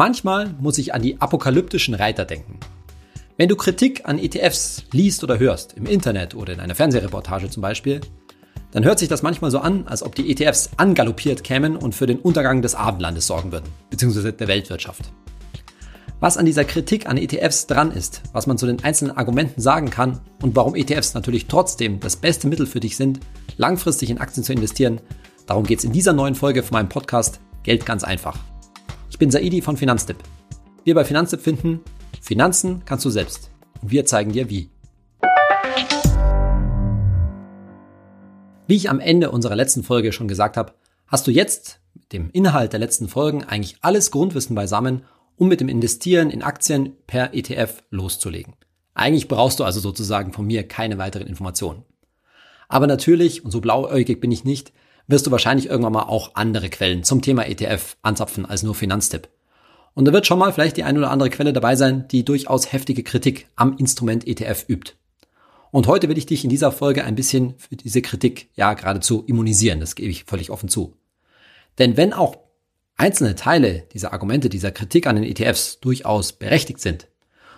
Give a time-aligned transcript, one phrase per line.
[0.00, 2.58] Manchmal muss ich an die apokalyptischen Reiter denken.
[3.36, 7.60] Wenn du Kritik an ETFs liest oder hörst, im Internet oder in einer Fernsehreportage zum
[7.60, 8.00] Beispiel,
[8.70, 12.06] dann hört sich das manchmal so an, als ob die ETFs angaloppiert kämen und für
[12.06, 15.12] den Untergang des Abendlandes sorgen würden, beziehungsweise der Weltwirtschaft.
[16.18, 19.90] Was an dieser Kritik an ETFs dran ist, was man zu den einzelnen Argumenten sagen
[19.90, 23.20] kann und warum ETFs natürlich trotzdem das beste Mittel für dich sind,
[23.58, 25.02] langfristig in Aktien zu investieren,
[25.44, 28.38] darum geht es in dieser neuen Folge von meinem Podcast Geld ganz einfach.
[29.20, 30.16] Bin Saidi von Finanztipp.
[30.82, 31.80] Wir bei Finanztipp finden,
[32.22, 33.50] Finanzen kannst du selbst.
[33.82, 34.70] Und wir zeigen dir wie.
[38.66, 40.72] Wie ich am Ende unserer letzten Folge schon gesagt habe,
[41.06, 45.02] hast du jetzt mit dem Inhalt der letzten Folgen eigentlich alles Grundwissen beisammen,
[45.36, 48.54] um mit dem Investieren in Aktien per ETF loszulegen.
[48.94, 51.84] Eigentlich brauchst du also sozusagen von mir keine weiteren Informationen.
[52.68, 54.72] Aber natürlich, und so blauäugig bin ich nicht,
[55.10, 59.28] wirst du wahrscheinlich irgendwann mal auch andere Quellen zum Thema ETF anzapfen als nur Finanztipp.
[59.94, 62.72] Und da wird schon mal vielleicht die eine oder andere Quelle dabei sein, die durchaus
[62.72, 64.92] heftige Kritik am Instrument ETF übt.
[65.72, 69.24] Und heute will ich dich in dieser Folge ein bisschen für diese Kritik ja geradezu
[69.26, 69.80] immunisieren.
[69.80, 70.96] Das gebe ich völlig offen zu.
[71.78, 72.36] Denn wenn auch
[72.96, 77.08] einzelne Teile dieser Argumente, dieser Kritik an den ETFs durchaus berechtigt sind,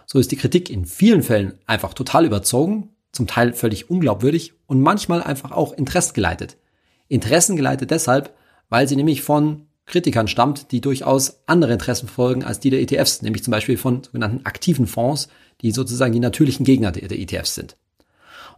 [0.07, 4.81] so ist die Kritik in vielen Fällen einfach total überzogen, zum Teil völlig unglaubwürdig und
[4.81, 6.57] manchmal einfach auch interessgeleitet.
[7.13, 8.35] Interessengeleitet deshalb,
[8.71, 13.21] weil sie nämlich von Kritikern stammt, die durchaus andere Interessen verfolgen als die der ETFs,
[13.21, 15.29] nämlich zum Beispiel von sogenannten aktiven Fonds,
[15.61, 17.77] die sozusagen die natürlichen Gegner der ETFs sind.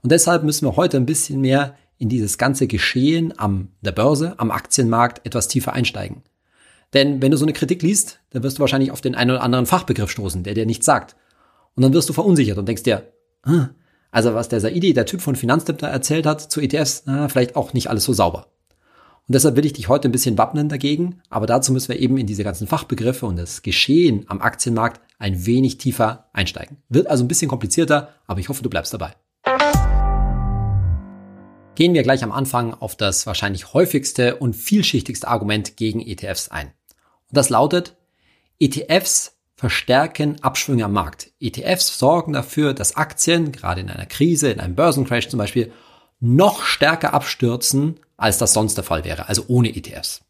[0.02, 4.34] Und deshalb müssen wir heute ein bisschen mehr in dieses ganze Geschehen am der Börse,
[4.38, 6.22] am Aktienmarkt etwas tiefer einsteigen.
[6.92, 9.42] Denn wenn du so eine Kritik liest, dann wirst du wahrscheinlich auf den einen oder
[9.42, 11.16] anderen Fachbegriff stoßen, der dir nichts sagt.
[11.74, 13.70] Und dann wirst du verunsichert und denkst dir, ah,
[14.15, 17.57] also was der Saidi, der Typ von Finanztipp da erzählt hat zu ETFs, na, vielleicht
[17.57, 18.47] auch nicht alles so sauber.
[19.27, 22.17] Und deshalb will ich dich heute ein bisschen wappnen dagegen, aber dazu müssen wir eben
[22.17, 26.77] in diese ganzen Fachbegriffe und das Geschehen am Aktienmarkt ein wenig tiefer einsteigen.
[26.89, 29.15] Wird also ein bisschen komplizierter, aber ich hoffe, du bleibst dabei.
[31.74, 36.67] Gehen wir gleich am Anfang auf das wahrscheinlich häufigste und vielschichtigste Argument gegen ETFs ein.
[36.67, 37.97] Und das lautet,
[38.61, 41.31] ETFs verstärken Abschwünge am Markt.
[41.41, 45.73] ETFs sorgen dafür, dass Aktien, gerade in einer Krise, in einem Börsencrash zum Beispiel,
[46.20, 50.23] noch stärker abstürzen, als das sonst der Fall wäre, also ohne ETFs.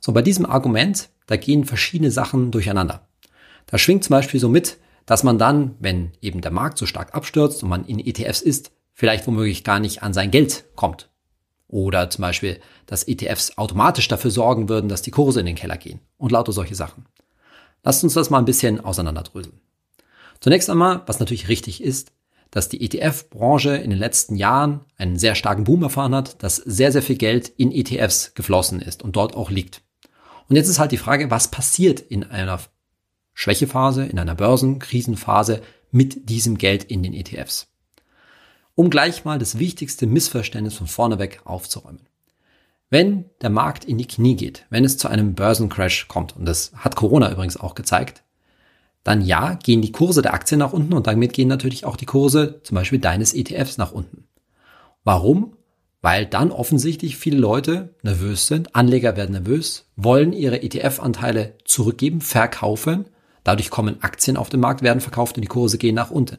[0.00, 3.06] So, bei diesem Argument, da gehen verschiedene Sachen durcheinander.
[3.66, 7.14] Da schwingt zum Beispiel so mit, dass man dann, wenn eben der Markt so stark
[7.14, 11.08] abstürzt und man in ETFs ist, vielleicht womöglich gar nicht an sein Geld kommt.
[11.68, 15.78] Oder zum Beispiel, dass ETFs automatisch dafür sorgen würden, dass die Kurse in den Keller
[15.78, 17.06] gehen und lauter solche Sachen.
[17.82, 19.60] Lasst uns das mal ein bisschen auseinanderdröseln.
[20.40, 22.12] Zunächst einmal, was natürlich richtig ist,
[22.50, 26.92] dass die ETF-Branche in den letzten Jahren einen sehr starken Boom erfahren hat, dass sehr,
[26.92, 29.82] sehr viel Geld in ETFs geflossen ist und dort auch liegt.
[30.48, 32.60] Und jetzt ist halt die Frage, was passiert in einer
[33.32, 37.68] Schwächephase, in einer Börsenkrisenphase mit diesem Geld in den ETFs?
[38.74, 42.00] Um gleich mal das wichtigste Missverständnis von vorneweg aufzuräumen.
[42.92, 46.72] Wenn der Markt in die Knie geht, wenn es zu einem Börsencrash kommt, und das
[46.76, 48.22] hat Corona übrigens auch gezeigt,
[49.02, 52.04] dann ja, gehen die Kurse der Aktien nach unten und damit gehen natürlich auch die
[52.04, 54.28] Kurse zum Beispiel deines ETFs nach unten.
[55.04, 55.56] Warum?
[56.02, 63.06] Weil dann offensichtlich viele Leute nervös sind, Anleger werden nervös, wollen ihre ETF-Anteile zurückgeben, verkaufen,
[63.42, 66.36] dadurch kommen Aktien auf den Markt, werden verkauft und die Kurse gehen nach unten.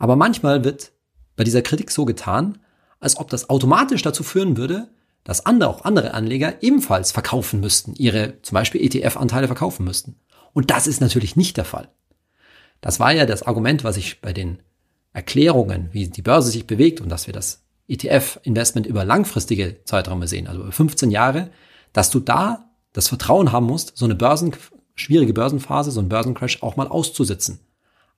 [0.00, 0.90] Aber manchmal wird
[1.36, 2.58] bei dieser Kritik so getan,
[2.98, 4.88] als ob das automatisch dazu führen würde,
[5.26, 10.20] dass andere, auch andere Anleger ebenfalls verkaufen müssten, ihre zum Beispiel ETF-Anteile verkaufen müssten.
[10.52, 11.88] Und das ist natürlich nicht der Fall.
[12.80, 14.60] Das war ja das Argument, was ich bei den
[15.12, 20.46] Erklärungen, wie die Börse sich bewegt und dass wir das ETF-Investment über langfristige Zeiträume sehen,
[20.46, 21.50] also über 15 Jahre,
[21.92, 24.54] dass du da das Vertrauen haben musst, so eine Börsen,
[24.94, 27.58] schwierige Börsenphase, so einen Börsencrash auch mal auszusitzen.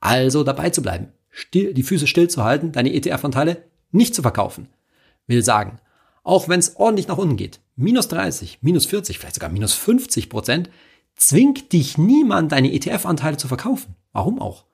[0.00, 4.68] Also dabei zu bleiben, still, die Füße stillzuhalten, deine ETF-Anteile nicht zu verkaufen.
[5.26, 5.80] Will sagen,
[6.28, 10.28] auch wenn es ordentlich nach unten geht, minus 30, minus 40, vielleicht sogar minus 50
[10.28, 10.68] Prozent,
[11.16, 13.96] zwingt dich niemand, deine ETF-Anteile zu verkaufen.
[14.12, 14.64] Warum auch?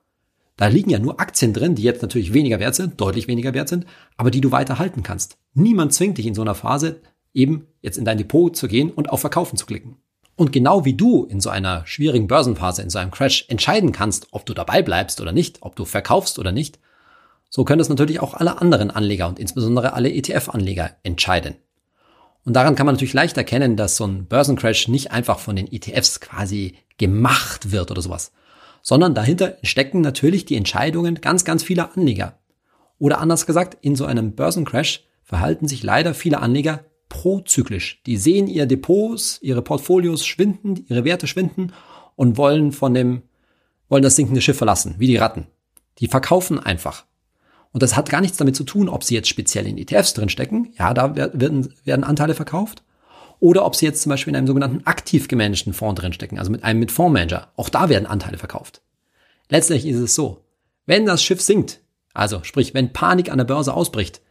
[0.57, 3.69] Da liegen ja nur Aktien drin, die jetzt natürlich weniger wert sind, deutlich weniger wert
[3.69, 3.85] sind,
[4.17, 5.37] aber die du weiter halten kannst.
[5.53, 6.99] Niemand zwingt dich in so einer Phase,
[7.33, 9.95] eben jetzt in dein Depot zu gehen und auf Verkaufen zu klicken.
[10.35, 14.27] Und genau wie du in so einer schwierigen Börsenphase, in so einem Crash entscheiden kannst,
[14.31, 16.79] ob du dabei bleibst oder nicht, ob du verkaufst oder nicht,
[17.55, 21.55] so können es natürlich auch alle anderen Anleger und insbesondere alle ETF-Anleger entscheiden.
[22.43, 25.71] Und daran kann man natürlich leicht erkennen, dass so ein Börsencrash nicht einfach von den
[25.71, 28.33] ETFs quasi gemacht wird oder sowas,
[28.81, 32.37] sondern dahinter stecken natürlich die Entscheidungen ganz, ganz vieler Anleger.
[32.99, 38.03] Oder anders gesagt, in so einem Börsencrash verhalten sich leider viele Anleger prozyklisch.
[38.05, 41.71] Die sehen ihre Depots, ihre Portfolios schwinden, ihre Werte schwinden
[42.17, 43.21] und wollen von dem,
[43.87, 45.47] wollen das sinkende Schiff verlassen, wie die Ratten.
[45.99, 47.05] Die verkaufen einfach.
[47.75, 50.71] Und das hat gar nichts damit zu tun, ob sie jetzt speziell in ETFs drinstecken.
[50.79, 52.83] Ja, da werden, werden Anteile verkauft.
[53.41, 56.63] Oder ob sie jetzt zum Beispiel in einem sogenannten aktiv gemanagten Fonds drinstecken, also mit
[56.63, 57.51] einem mit Fondsmanager.
[57.57, 58.81] Auch da werden Anteile verkauft.
[59.49, 60.45] Letztlich ist es so,
[60.85, 61.81] wenn das Schiff sinkt,
[62.13, 64.21] also sprich, wenn Panik an der Börse ausbricht,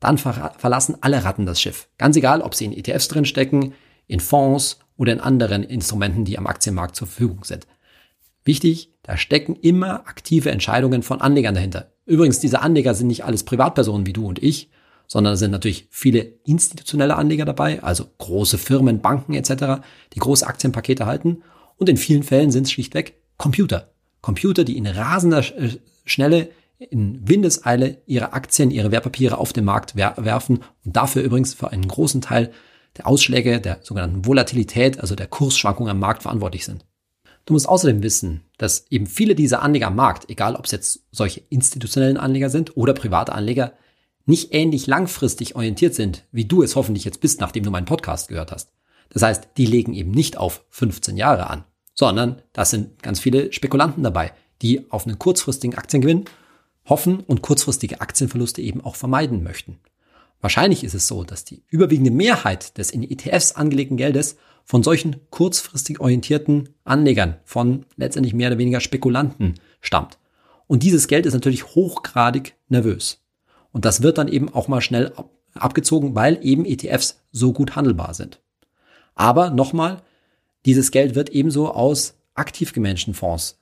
[0.00, 1.88] dann ver verlassen alle Ratten das Schiff.
[1.98, 3.74] Ganz egal, ob sie in ETFs drinstecken,
[4.06, 7.66] in Fonds oder in anderen Instrumenten, die am Aktienmarkt zur Verfügung sind.
[8.46, 11.93] Wichtig, da stecken immer aktive Entscheidungen von Anlegern dahinter.
[12.06, 14.70] Übrigens, diese Anleger sind nicht alles Privatpersonen wie du und ich,
[15.06, 19.82] sondern es sind natürlich viele institutionelle Anleger dabei, also große Firmen, Banken etc.,
[20.14, 21.42] die große Aktienpakete halten.
[21.76, 23.90] Und in vielen Fällen sind es schlichtweg Computer.
[24.20, 26.48] Computer, die in rasender äh, Schnelle,
[26.78, 31.86] in Windeseile ihre Aktien, ihre Wertpapiere auf den Markt werfen und dafür übrigens für einen
[31.86, 32.52] großen Teil
[32.96, 36.84] der Ausschläge der sogenannten Volatilität, also der Kursschwankungen am Markt verantwortlich sind.
[37.46, 41.06] Du musst außerdem wissen, dass eben viele dieser Anleger am Markt, egal ob es jetzt
[41.10, 43.72] solche institutionellen Anleger sind oder private Anleger,
[44.26, 48.28] nicht ähnlich langfristig orientiert sind, wie du es hoffentlich jetzt bist, nachdem du meinen Podcast
[48.28, 48.72] gehört hast.
[49.10, 51.64] Das heißt, die legen eben nicht auf 15 Jahre an,
[51.94, 56.24] sondern da sind ganz viele Spekulanten dabei, die auf einen kurzfristigen Aktiengewinn
[56.86, 59.78] hoffen und kurzfristige Aktienverluste eben auch vermeiden möchten.
[60.40, 65.16] Wahrscheinlich ist es so, dass die überwiegende Mehrheit des in ETFs angelegten Geldes von solchen
[65.30, 70.18] kurzfristig orientierten Anlegern, von letztendlich mehr oder weniger Spekulanten stammt.
[70.66, 73.20] Und dieses Geld ist natürlich hochgradig nervös.
[73.72, 75.12] Und das wird dann eben auch mal schnell
[75.54, 78.40] abgezogen, weil eben ETFs so gut handelbar sind.
[79.14, 80.02] Aber nochmal,
[80.64, 83.60] dieses Geld wird ebenso aus aktiv gemanagten Fonds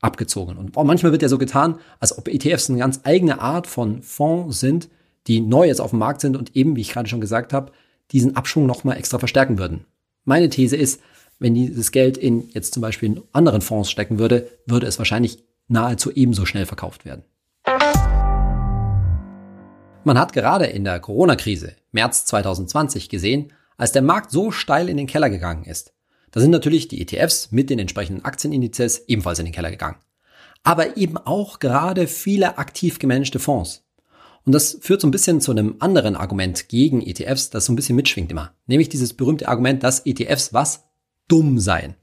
[0.00, 0.56] abgezogen.
[0.56, 4.60] Und manchmal wird ja so getan, als ob ETFs eine ganz eigene Art von Fonds
[4.60, 4.88] sind,
[5.26, 7.72] die neu jetzt auf dem Markt sind und eben, wie ich gerade schon gesagt habe,
[8.12, 9.84] diesen Abschwung nochmal extra verstärken würden.
[10.28, 11.00] Meine These ist,
[11.38, 15.44] wenn dieses Geld in jetzt zum Beispiel in anderen Fonds stecken würde, würde es wahrscheinlich
[15.68, 17.24] nahezu ebenso schnell verkauft werden.
[20.02, 24.96] Man hat gerade in der Corona-Krise, März 2020, gesehen, als der Markt so steil in
[24.96, 25.92] den Keller gegangen ist.
[26.32, 29.98] Da sind natürlich die ETFs mit den entsprechenden Aktienindizes ebenfalls in den Keller gegangen.
[30.64, 33.85] Aber eben auch gerade viele aktiv gemanagte Fonds.
[34.46, 37.76] Und das führt so ein bisschen zu einem anderen Argument gegen ETFs, das so ein
[37.76, 38.52] bisschen mitschwingt immer.
[38.66, 40.84] Nämlich dieses berühmte Argument, dass ETFs was?
[41.26, 41.96] Dumm seien.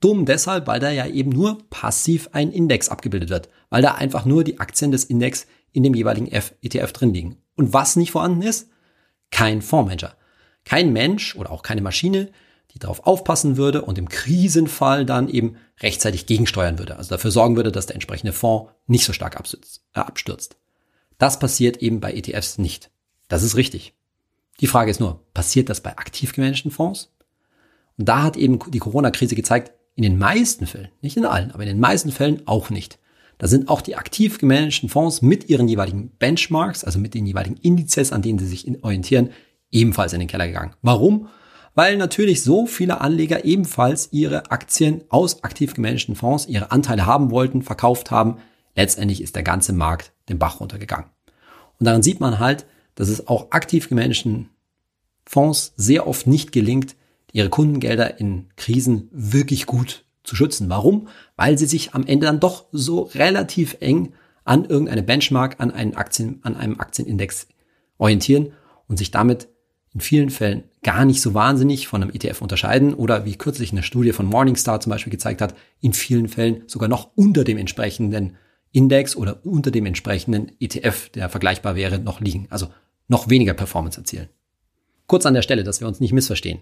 [0.00, 4.24] Dumm deshalb, weil da ja eben nur passiv ein Index abgebildet wird, weil da einfach
[4.24, 7.38] nur die Aktien des Index in dem jeweiligen ETF drin liegen.
[7.56, 8.70] Und was nicht vorhanden ist?
[9.32, 10.14] Kein Fondsmanager.
[10.64, 12.30] Kein Mensch oder auch keine Maschine,
[12.72, 16.96] die darauf aufpassen würde und im Krisenfall dann eben rechtzeitig gegensteuern würde.
[16.96, 20.57] Also dafür sorgen würde, dass der entsprechende Fonds nicht so stark äh, abstürzt.
[21.18, 22.90] Das passiert eben bei ETFs nicht.
[23.28, 23.94] Das ist richtig.
[24.60, 27.12] Die Frage ist nur, passiert das bei aktiv gemanagten Fonds?
[27.96, 31.64] Und da hat eben die Corona-Krise gezeigt, in den meisten Fällen, nicht in allen, aber
[31.64, 32.98] in den meisten Fällen auch nicht.
[33.38, 37.56] Da sind auch die aktiv gemanagten Fonds mit ihren jeweiligen Benchmarks, also mit den jeweiligen
[37.56, 39.30] Indizes, an denen sie sich orientieren,
[39.70, 40.74] ebenfalls in den Keller gegangen.
[40.82, 41.28] Warum?
[41.74, 47.30] Weil natürlich so viele Anleger ebenfalls ihre Aktien aus aktiv gemanagten Fonds, ihre Anteile haben
[47.30, 48.38] wollten, verkauft haben.
[48.78, 51.10] Letztendlich ist der ganze Markt den Bach runtergegangen.
[51.80, 52.64] Und daran sieht man halt,
[52.94, 54.50] dass es auch aktiv gemanagten
[55.26, 56.94] Fonds sehr oft nicht gelingt,
[57.32, 60.68] ihre Kundengelder in Krisen wirklich gut zu schützen.
[60.68, 61.08] Warum?
[61.34, 64.12] Weil sie sich am Ende dann doch so relativ eng
[64.44, 67.48] an irgendeine Benchmark, an einen Aktien, an einem Aktienindex
[67.98, 68.52] orientieren
[68.86, 69.48] und sich damit
[69.92, 73.82] in vielen Fällen gar nicht so wahnsinnig von einem ETF unterscheiden oder wie kürzlich eine
[73.82, 78.36] Studie von Morningstar zum Beispiel gezeigt hat, in vielen Fällen sogar noch unter dem entsprechenden
[78.72, 82.46] Index oder unter dem entsprechenden ETF, der vergleichbar wäre, noch liegen.
[82.50, 82.68] Also
[83.08, 84.28] noch weniger Performance erzielen.
[85.06, 86.60] Kurz an der Stelle, dass wir uns nicht missverstehen.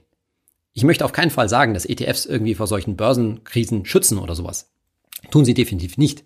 [0.73, 4.71] Ich möchte auf keinen Fall sagen, dass ETFs irgendwie vor solchen Börsenkrisen schützen oder sowas.
[5.31, 6.21] Tun sie definitiv nicht.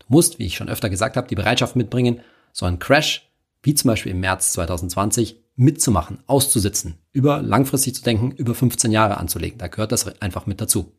[0.00, 2.20] Du musst, wie ich schon öfter gesagt habe, die Bereitschaft mitbringen,
[2.52, 3.30] so einen Crash,
[3.62, 9.18] wie zum Beispiel im März 2020, mitzumachen, auszusitzen, über langfristig zu denken, über 15 Jahre
[9.18, 9.58] anzulegen.
[9.58, 10.92] Da gehört das einfach mit dazu.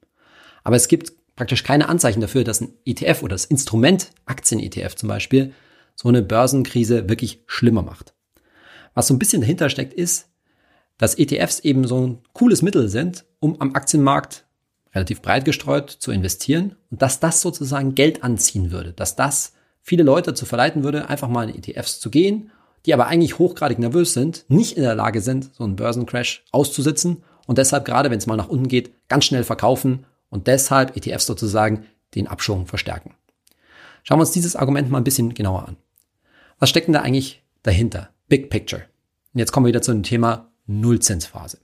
[0.63, 5.10] Aber es gibt praktisch keine Anzeichen dafür, dass ein ETF oder das Instrument Aktien-ETF zum
[5.10, 5.54] Beispiel
[5.96, 8.13] so eine Börsenkrise wirklich schlimmer macht.
[8.94, 10.30] Was so ein bisschen dahinter steckt, ist,
[10.98, 14.46] dass ETFs eben so ein cooles Mittel sind, um am Aktienmarkt
[14.94, 20.04] relativ breit gestreut zu investieren und dass das sozusagen Geld anziehen würde, dass das viele
[20.04, 22.51] Leute dazu verleiten würde, einfach mal in ETFs zu gehen,
[22.86, 27.24] die aber eigentlich hochgradig nervös sind, nicht in der Lage sind, so einen Börsencrash auszusitzen
[27.46, 31.25] und deshalb gerade, wenn es mal nach unten geht, ganz schnell verkaufen und deshalb ETFs
[31.25, 33.15] sozusagen den Abschwung verstärken.
[34.04, 35.77] Schauen wir uns dieses Argument mal ein bisschen genauer an.
[36.60, 38.10] Was steckt denn da eigentlich dahinter?
[38.27, 38.84] Big Picture.
[39.34, 41.60] Und jetzt kommen wir wieder zu dem Thema Nullzinsphase.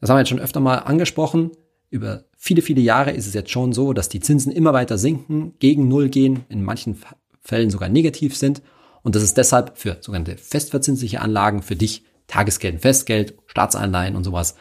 [0.00, 1.52] Das haben wir jetzt schon öfter mal angesprochen.
[1.88, 5.54] über viele, viele Jahre ist es jetzt schon so, dass die Zinsen immer weiter sinken,
[5.60, 7.00] gegen Null gehen, in manchen
[7.40, 8.60] Fällen sogar negativ sind.
[9.02, 14.56] Und dass es deshalb für sogenannte festverzinsliche Anlagen für dich Tagesgeld, Festgeld, Staatsanleihen und sowas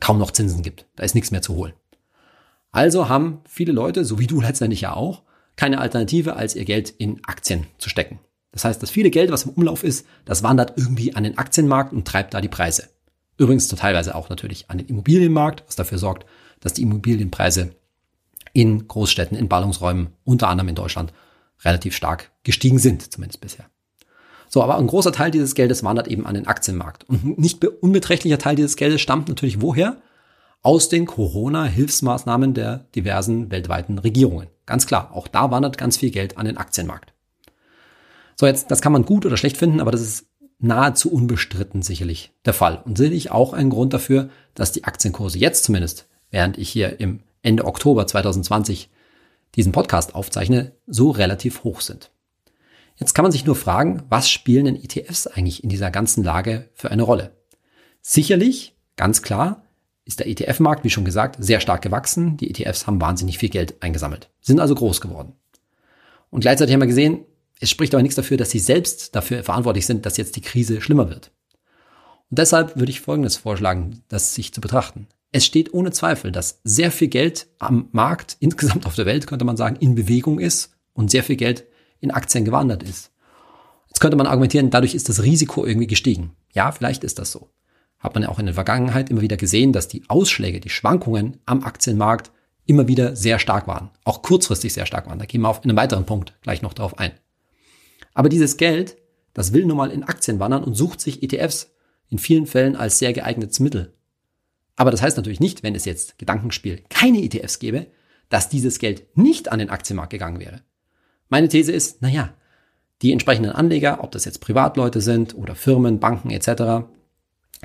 [0.00, 0.86] kaum noch Zinsen gibt.
[0.96, 1.74] Da ist nichts mehr zu holen.
[2.70, 5.22] Also haben viele Leute, so wie du letztendlich ja auch,
[5.56, 8.20] keine Alternative, als ihr Geld in Aktien zu stecken.
[8.52, 11.92] Das heißt, das viele Geld, was im Umlauf ist, das wandert irgendwie an den Aktienmarkt
[11.92, 12.88] und treibt da die Preise.
[13.36, 16.26] Übrigens teilweise auch natürlich an den Immobilienmarkt, was dafür sorgt,
[16.60, 17.74] dass die Immobilienpreise
[18.52, 21.12] in Großstädten, in Ballungsräumen, unter anderem in Deutschland,
[21.64, 23.66] relativ stark gestiegen sind, zumindest bisher.
[24.48, 27.04] So, aber ein großer Teil dieses Geldes wandert eben an den Aktienmarkt.
[27.08, 30.00] Und ein nicht unbeträchtlicher Teil dieses Geldes stammt natürlich woher?
[30.62, 34.48] Aus den Corona-Hilfsmaßnahmen der diversen weltweiten Regierungen.
[34.66, 37.14] Ganz klar, auch da wandert ganz viel Geld an den Aktienmarkt.
[38.36, 40.26] So, jetzt, das kann man gut oder schlecht finden, aber das ist
[40.58, 42.82] nahezu unbestritten sicherlich der Fall.
[42.84, 47.20] Und sicherlich auch ein Grund dafür, dass die Aktienkurse jetzt zumindest, während ich hier im
[47.42, 48.90] Ende Oktober 2020
[49.54, 52.10] diesen Podcast aufzeichne, so relativ hoch sind.
[52.96, 56.68] Jetzt kann man sich nur fragen, was spielen denn ETFs eigentlich in dieser ganzen Lage
[56.74, 57.36] für eine Rolle?
[58.02, 59.62] Sicherlich, ganz klar,
[60.08, 62.38] ist der ETF-Markt, wie schon gesagt, sehr stark gewachsen.
[62.38, 65.34] Die ETFs haben wahnsinnig viel Geld eingesammelt, sind also groß geworden.
[66.30, 67.26] Und gleichzeitig haben wir gesehen,
[67.60, 70.80] es spricht aber nichts dafür, dass sie selbst dafür verantwortlich sind, dass jetzt die Krise
[70.80, 71.30] schlimmer wird.
[72.30, 75.08] Und deshalb würde ich Folgendes vorschlagen, das sich zu betrachten.
[75.30, 79.44] Es steht ohne Zweifel, dass sehr viel Geld am Markt, insgesamt auf der Welt könnte
[79.44, 81.66] man sagen, in Bewegung ist und sehr viel Geld
[82.00, 83.10] in Aktien gewandert ist.
[83.88, 86.32] Jetzt könnte man argumentieren, dadurch ist das Risiko irgendwie gestiegen.
[86.54, 87.50] Ja, vielleicht ist das so.
[87.98, 91.38] Hat man ja auch in der Vergangenheit immer wieder gesehen, dass die Ausschläge, die Schwankungen
[91.46, 92.30] am Aktienmarkt
[92.66, 93.90] immer wieder sehr stark waren.
[94.04, 95.18] Auch kurzfristig sehr stark waren.
[95.18, 97.12] Da gehen wir auf in einem weiteren Punkt gleich noch darauf ein.
[98.14, 98.96] Aber dieses Geld,
[99.32, 101.72] das will nun mal in Aktien wandern und sucht sich ETFs
[102.08, 103.94] in vielen Fällen als sehr geeignetes Mittel.
[104.76, 107.86] Aber das heißt natürlich nicht, wenn es jetzt Gedankenspiel keine ETFs gäbe,
[108.28, 110.60] dass dieses Geld nicht an den Aktienmarkt gegangen wäre.
[111.28, 112.34] Meine These ist, naja,
[113.02, 116.86] die entsprechenden Anleger, ob das jetzt Privatleute sind oder Firmen, Banken etc.,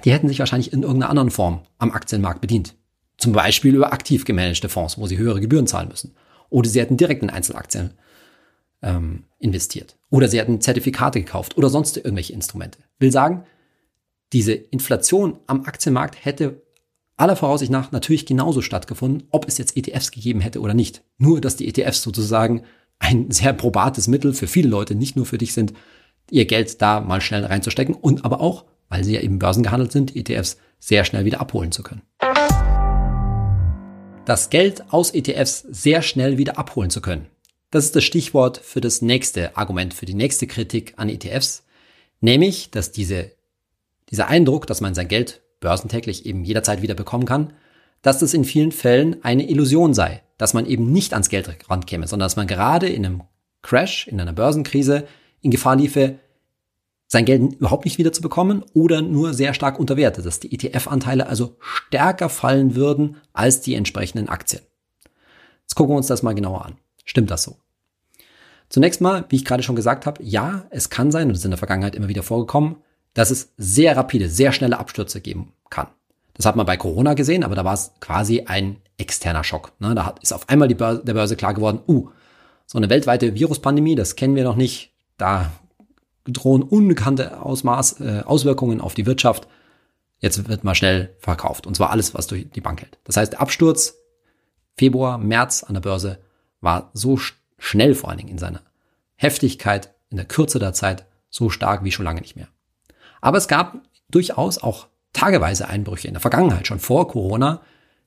[0.04, 2.76] die hätten sich wahrscheinlich in irgendeiner anderen Form am Aktienmarkt bedient.
[3.18, 6.16] Zum Beispiel über aktiv gemanagte Fonds, wo sie höhere Gebühren zahlen müssen.
[6.50, 7.92] Oder sie hätten direkt in Einzelaktien
[8.82, 9.96] ähm, investiert.
[10.10, 12.80] Oder sie hätten Zertifikate gekauft oder sonst irgendwelche Instrumente.
[13.00, 13.46] Will sagen,
[14.34, 16.62] diese Inflation am Aktienmarkt hätte
[17.16, 21.04] aller Voraussicht nach natürlich genauso stattgefunden, ob es jetzt ETFs gegeben hätte oder nicht.
[21.18, 22.64] Nur, dass die ETFs sozusagen
[23.00, 25.74] ein sehr probates Mittel für viele Leute, nicht nur für dich sind,
[26.32, 30.16] ihr Geld da mal schnell reinzustecken und aber auch, weil sie ja eben börsengehandelt sind,
[30.16, 32.04] ETFs sehr schnell wieder abholen zu können.
[34.26, 37.26] Das Geld aus ETFs sehr schnell wieder abholen zu können.
[37.72, 41.64] Das ist das Stichwort für das nächste Argument, für die nächste Kritik an ETFs,
[42.22, 43.32] nämlich, dass diese,
[44.12, 47.54] dieser Eindruck, dass man sein Geld börsentäglich eben jederzeit wieder bekommen kann,
[48.04, 52.06] dass das in vielen Fällen eine Illusion sei, dass man eben nicht ans Geld rankäme,
[52.06, 53.24] sondern dass man gerade in einem
[53.64, 55.08] Crash, in einer Börsenkrise
[55.42, 56.20] in Gefahr liefe,
[57.08, 60.54] sein Geld überhaupt nicht wieder zu bekommen oder nur sehr stark unter Werte, dass die
[60.54, 64.62] ETF-Anteile also stärker fallen würden als die entsprechenden Aktien.
[65.62, 66.76] Jetzt gucken wir uns das mal genauer an.
[67.06, 67.58] Stimmt das so?
[68.70, 71.46] Zunächst mal, wie ich gerade schon gesagt habe, ja, es kann sein, und es ist
[71.46, 72.78] in der Vergangenheit immer wieder vorgekommen,
[73.14, 75.88] dass es sehr rapide, sehr schnelle Abstürze geben kann.
[76.34, 79.74] Das hat man bei Corona gesehen, aber da war es quasi ein externer Schock.
[79.80, 79.94] Ne?
[79.94, 82.10] Da ist auf einmal Börse, der Börse klar geworden, uh,
[82.66, 84.94] so eine weltweite Viruspandemie, das kennen wir noch nicht.
[85.18, 85.52] Da
[86.26, 89.48] drohen unbekannte Ausmaß, äh, Auswirkungen auf die Wirtschaft.
[90.20, 91.68] Jetzt wird mal schnell verkauft.
[91.68, 92.98] Und zwar alles, was durch die Bank hält.
[93.04, 93.96] Das heißt, der Absturz
[94.76, 96.20] Februar, März an der Börse
[96.62, 97.18] war so
[97.58, 98.62] schnell vor allen Dingen in seiner
[99.16, 102.48] Heftigkeit, in der Kürze der Zeit, so stark wie schon lange nicht mehr.
[103.22, 107.62] Aber es gab durchaus auch tageweise Einbrüche in der Vergangenheit, schon vor Corona,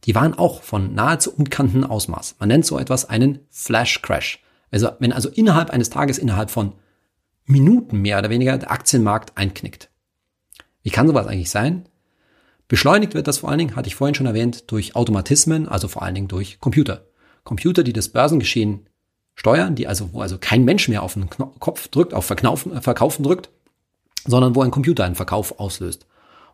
[0.05, 2.37] die waren auch von nahezu unbekannten Ausmaß.
[2.39, 4.43] Man nennt so etwas einen Flash Crash.
[4.71, 6.75] Also wenn also innerhalb eines Tages, innerhalb von
[7.47, 9.91] Minuten mehr oder weniger der Aktienmarkt einknickt.
[10.83, 11.89] Wie kann sowas eigentlich sein?
[12.69, 16.03] Beschleunigt wird das vor allen Dingen, hatte ich vorhin schon erwähnt, durch Automatismen, also vor
[16.03, 17.07] allen Dingen durch Computer.
[17.45, 18.89] Computer, die das Börsengeschehen
[19.35, 23.23] steuern, die also, wo also kein Mensch mehr auf den Kopf drückt, auf Verkaufen, Verkaufen
[23.23, 23.51] drückt,
[24.27, 26.07] sondern wo ein Computer einen Verkauf auslöst.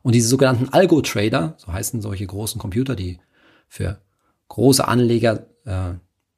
[0.03, 3.21] Und diese sogenannten Algo-Trader, so heißen solche großen Computer, die
[3.69, 4.01] für
[4.49, 5.95] große Anleger äh,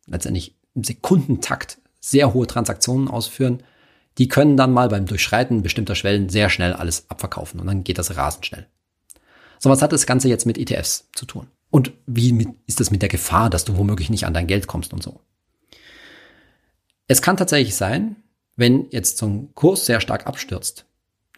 [0.06, 3.62] letztendlich im Sekundentakt sehr hohe Transaktionen ausführen,
[4.18, 7.98] die können dann mal beim Durchschreiten bestimmter Schwellen sehr schnell alles abverkaufen und dann geht
[7.98, 8.66] das rasend schnell.
[9.58, 11.46] So, was hat das Ganze jetzt mit ETFs zu tun?
[11.70, 14.66] Und wie mit, ist das mit der Gefahr, dass du womöglich nicht an dein Geld
[14.66, 15.20] kommst und so?
[17.08, 18.16] Es kann tatsächlich sein,
[18.56, 20.86] wenn jetzt so ein Kurs sehr stark abstürzt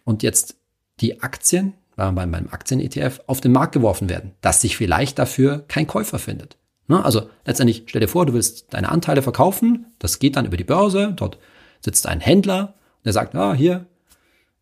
[0.03, 0.55] und jetzt
[0.99, 5.87] die Aktien, bei meinem Aktien-ETF, auf den Markt geworfen werden, dass sich vielleicht dafür kein
[5.87, 6.57] Käufer findet.
[6.87, 7.03] Ne?
[7.03, 10.63] Also letztendlich stell dir vor, du willst deine Anteile verkaufen, das geht dann über die
[10.63, 11.39] Börse, dort
[11.81, 13.85] sitzt ein Händler, der sagt, ah, hier,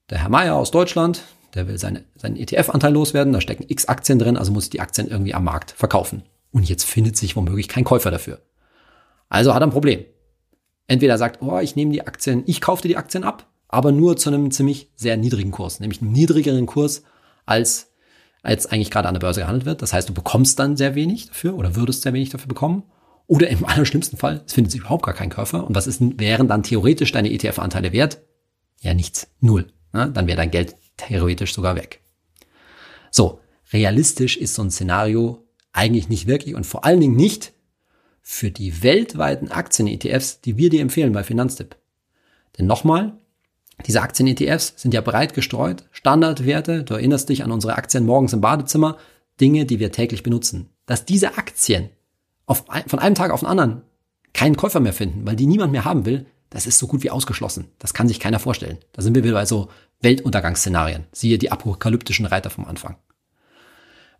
[0.09, 4.19] der Herr Meier aus Deutschland, der will seine, seinen ETF-Anteil loswerden, da stecken x Aktien
[4.19, 6.23] drin, also muss die Aktien irgendwie am Markt verkaufen.
[6.51, 8.41] Und jetzt findet sich womöglich kein Käufer dafür.
[9.29, 10.05] Also hat er ein Problem.
[10.87, 14.17] Entweder sagt, oh, ich nehme die Aktien, ich kaufe dir die Aktien ab, aber nur
[14.17, 17.03] zu einem ziemlich sehr niedrigen Kurs, nämlich einem niedrigeren Kurs
[17.45, 17.91] als
[18.45, 19.81] als eigentlich gerade an der Börse gehandelt wird.
[19.81, 22.83] Das heißt, du bekommst dann sehr wenig dafür oder würdest sehr wenig dafür bekommen.
[23.27, 25.65] Oder im allerschlimmsten Fall, es findet sich überhaupt gar kein Käufer.
[25.65, 28.21] Und was ist, wären dann theoretisch deine ETF-Anteile wert?
[28.81, 29.27] Ja, nichts.
[29.39, 29.67] Null.
[29.93, 30.11] Ne?
[30.11, 32.01] Dann wäre dein Geld theoretisch sogar weg.
[33.09, 33.39] So,
[33.73, 37.53] realistisch ist so ein Szenario eigentlich nicht wirklich und vor allen Dingen nicht
[38.21, 41.75] für die weltweiten Aktien-ETFs, die wir dir empfehlen bei Finanztipp.
[42.57, 43.17] Denn nochmal,
[43.85, 48.41] diese Aktien-ETFs sind ja breit gestreut, Standardwerte, du erinnerst dich an unsere Aktien morgens im
[48.41, 48.97] Badezimmer,
[49.39, 50.69] Dinge, die wir täglich benutzen.
[50.85, 51.89] Dass diese Aktien
[52.45, 53.81] auf, von einem Tag auf den anderen
[54.33, 57.09] keinen Käufer mehr finden, weil die niemand mehr haben will, das ist so gut wie
[57.09, 57.69] ausgeschlossen.
[57.79, 58.77] Das kann sich keiner vorstellen.
[58.91, 59.69] Da sind wir wieder bei so
[60.01, 61.05] Weltuntergangsszenarien.
[61.11, 62.97] Siehe die apokalyptischen Reiter vom Anfang.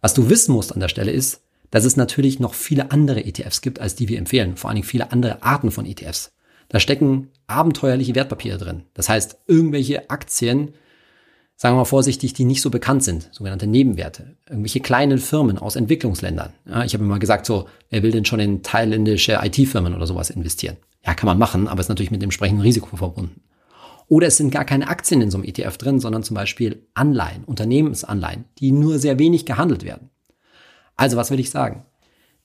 [0.02, 1.42] Was du wissen musst an der Stelle ist,
[1.72, 4.56] dass es natürlich noch viele andere ETFs gibt, als die wir empfehlen.
[4.56, 6.34] Vor allen Dingen viele andere Arten von ETFs.
[6.70, 8.84] Da stecken abenteuerliche Wertpapiere drin.
[8.94, 10.74] Das heißt, irgendwelche Aktien,
[11.56, 14.36] sagen wir mal vorsichtig, die nicht so bekannt sind, sogenannte Nebenwerte.
[14.48, 16.54] Irgendwelche kleinen Firmen aus Entwicklungsländern.
[16.68, 20.30] Ja, ich habe immer gesagt, so, wer will denn schon in thailändische IT-Firmen oder sowas
[20.30, 20.78] investieren?
[21.06, 23.42] Ja, kann man machen, aber ist natürlich mit dem entsprechenden Risiko verbunden.
[24.08, 27.44] Oder es sind gar keine Aktien in so einem ETF drin, sondern zum Beispiel Anleihen,
[27.44, 30.10] Unternehmensanleihen, die nur sehr wenig gehandelt werden.
[30.96, 31.86] Also was will ich sagen?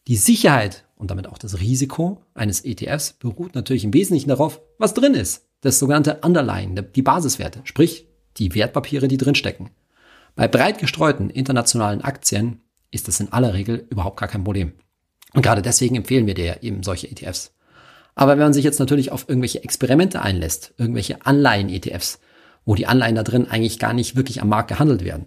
[0.07, 4.95] Die Sicherheit und damit auch das Risiko eines ETFs beruht natürlich im Wesentlichen darauf, was
[4.95, 5.47] drin ist.
[5.61, 9.71] Das sogenannte Underlying, die Basiswerte, sprich die Wertpapiere, die drinstecken.
[10.37, 12.61] Bei breit gestreuten internationalen Aktien
[12.91, 14.73] ist das in aller Regel überhaupt gar kein Problem.
[15.35, 17.53] Und gerade deswegen empfehlen wir dir eben solche ETFs.
[18.15, 22.21] Aber wenn man sich jetzt natürlich auf irgendwelche Experimente einlässt, irgendwelche Anleihen-ETFs,
[22.65, 25.27] wo die Anleihen da drin eigentlich gar nicht wirklich am Markt gehandelt werden.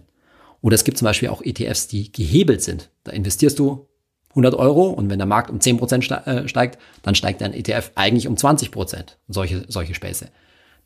[0.60, 2.90] Oder es gibt zum Beispiel auch ETFs, die gehebelt sind.
[3.02, 3.88] Da investierst du
[4.30, 8.26] 100 Euro und wenn der Markt um 10% äh, steigt, dann steigt dein ETF eigentlich
[8.26, 9.16] um 20%.
[9.28, 10.28] Solche, solche Späße.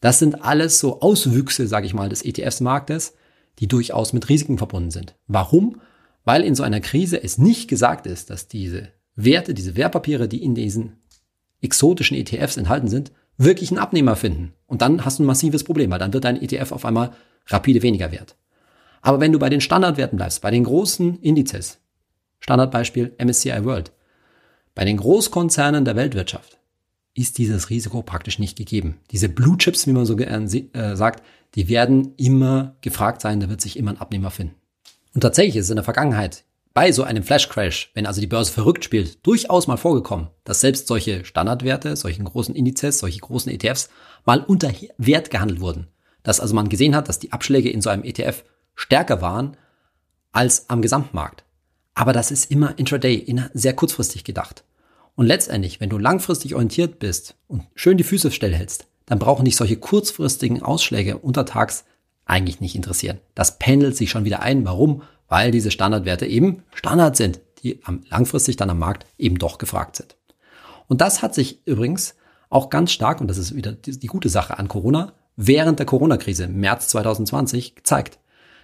[0.00, 3.14] Das sind alles so Auswüchse, sage ich mal, des ETFs-Marktes,
[3.58, 5.16] die durchaus mit Risiken verbunden sind.
[5.26, 5.80] Warum?
[6.24, 10.42] Weil in so einer Krise es nicht gesagt ist, dass diese Werte, diese Wertpapiere, die
[10.42, 10.98] in diesen
[11.60, 14.52] exotischen ETFs enthalten sind, wirklich einen Abnehmer finden.
[14.66, 17.12] Und dann hast du ein massives Problem, weil dann wird dein ETF auf einmal
[17.46, 18.36] rapide weniger wert.
[19.00, 21.78] Aber wenn du bei den Standardwerten bleibst, bei den großen Indizes,
[22.40, 23.92] Standardbeispiel MSCI World.
[24.74, 26.57] Bei den Großkonzernen der Weltwirtschaft
[27.18, 29.00] ist dieses Risiko praktisch nicht gegeben.
[29.10, 33.48] Diese Blue Chips, wie man so gern äh, sagt, die werden immer gefragt sein, da
[33.48, 34.54] wird sich immer ein Abnehmer finden.
[35.14, 38.28] Und tatsächlich ist es in der Vergangenheit bei so einem Flash Crash, wenn also die
[38.28, 43.50] Börse verrückt spielt, durchaus mal vorgekommen, dass selbst solche Standardwerte, solchen großen Indizes, solche großen
[43.50, 43.88] ETFs
[44.24, 45.88] mal unter Wert gehandelt wurden.
[46.22, 48.44] Dass also man gesehen hat, dass die Abschläge in so einem ETF
[48.76, 49.56] stärker waren
[50.30, 51.44] als am Gesamtmarkt.
[51.94, 54.62] Aber das ist immer intraday, sehr kurzfristig gedacht.
[55.18, 59.56] Und letztendlich, wenn du langfristig orientiert bist und schön die Füße stillhältst, dann brauchen dich
[59.56, 61.86] solche kurzfristigen Ausschläge untertags
[62.24, 63.18] eigentlich nicht interessieren.
[63.34, 64.64] Das pendelt sich schon wieder ein.
[64.64, 65.02] Warum?
[65.26, 70.14] Weil diese Standardwerte eben Standard sind, die langfristig dann am Markt eben doch gefragt sind.
[70.86, 72.14] Und das hat sich übrigens
[72.48, 76.44] auch ganz stark, und das ist wieder die, gute Sache an Corona, während der Corona-Krise
[76.44, 78.20] im März 2020 gezeigt,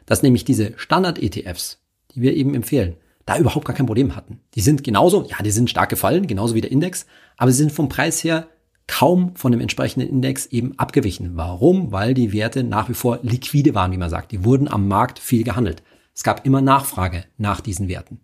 [0.07, 1.81] dass nämlich diese Standard-ETFs,
[2.13, 2.95] die wir eben empfehlen,
[3.27, 4.41] da überhaupt gar kein Problem hatten.
[4.55, 7.07] Die sind genauso, ja, die sind stark gefallen, genauso wie der Index,
[7.37, 8.49] aber sie sind vom Preis her
[8.87, 11.33] kaum von dem entsprechenden Index eben abgewichen.
[11.37, 11.91] Warum?
[11.91, 14.33] Weil die Werte nach wie vor liquide waren, wie man sagt.
[14.33, 15.83] Die wurden am Markt viel gehandelt.
[16.15, 18.21] Es gab immer Nachfrage nach diesen Werten.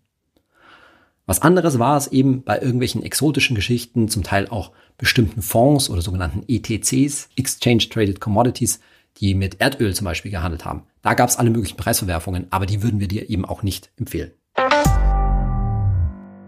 [1.25, 6.01] Was anderes war es eben bei irgendwelchen exotischen Geschichten, zum Teil auch bestimmten Fonds oder
[6.01, 8.79] sogenannten ETCs, Exchange Traded Commodities,
[9.17, 10.83] die mit Erdöl zum Beispiel gehandelt haben.
[11.01, 14.31] Da gab es alle möglichen Preisverwerfungen, aber die würden wir dir eben auch nicht empfehlen.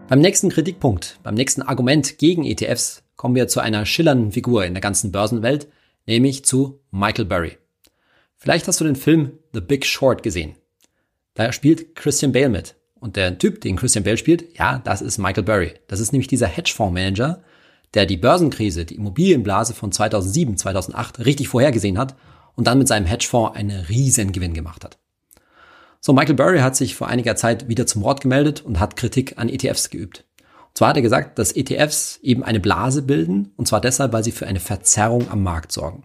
[0.07, 4.75] Beim nächsten Kritikpunkt, beim nächsten Argument gegen ETFs kommen wir zu einer schillernden Figur in
[4.75, 5.67] der ganzen Börsenwelt,
[6.05, 7.57] nämlich zu Michael Burry.
[8.37, 10.55] Vielleicht hast du den Film The Big Short gesehen.
[11.33, 12.75] Da spielt Christian Bale mit.
[12.99, 15.73] Und der Typ, den Christian Bale spielt, ja, das ist Michael Burry.
[15.87, 17.41] Das ist nämlich dieser Hedgefondsmanager,
[17.95, 22.15] der die Börsenkrise, die Immobilienblase von 2007, 2008 richtig vorhergesehen hat
[22.55, 24.99] und dann mit seinem Hedgefonds einen riesen Gewinn gemacht hat.
[26.05, 29.37] So, Michael Burry hat sich vor einiger Zeit wieder zum Wort gemeldet und hat Kritik
[29.37, 30.25] an ETFs geübt.
[30.37, 34.21] Und zwar hat er gesagt, dass ETFs eben eine Blase bilden, und zwar deshalb, weil
[34.21, 36.03] sie für eine Verzerrung am Markt sorgen.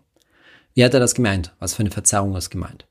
[0.72, 1.56] Wie hat er das gemeint?
[1.58, 2.86] Was für eine Verzerrung ist gemeint?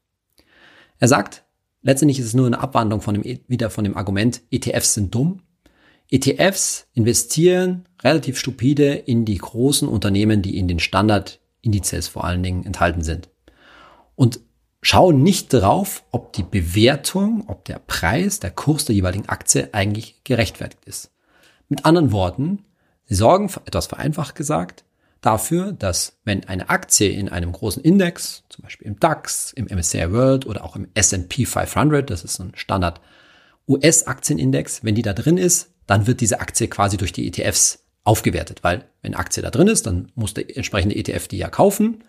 [0.99, 1.45] Er sagt,
[1.81, 5.43] letztendlich ist es nur eine Abwandlung von dem, wieder von dem Argument, ETFs sind dumm.
[6.11, 12.65] ETFs investieren relativ stupide in die großen Unternehmen, die in den Standardindizes vor allen Dingen
[12.65, 13.29] enthalten sind.
[14.15, 14.41] Und
[14.87, 20.23] schauen nicht darauf, ob die Bewertung, ob der Preis, der Kurs der jeweiligen Aktie eigentlich
[20.23, 21.11] gerechtfertigt ist.
[21.67, 22.63] Mit anderen Worten,
[23.03, 24.85] sie sorgen, etwas vereinfacht gesagt,
[25.19, 30.13] dafür, dass wenn eine Aktie in einem großen Index, zum Beispiel im DAX, im MSCI
[30.13, 33.01] World oder auch im S&P 500, das ist ein Standard
[33.67, 38.63] US-Aktienindex, wenn die da drin ist, dann wird diese Aktie quasi durch die ETFs aufgewertet,
[38.63, 42.05] weil wenn eine Aktie da drin ist, dann muss der entsprechende ETF die ja kaufen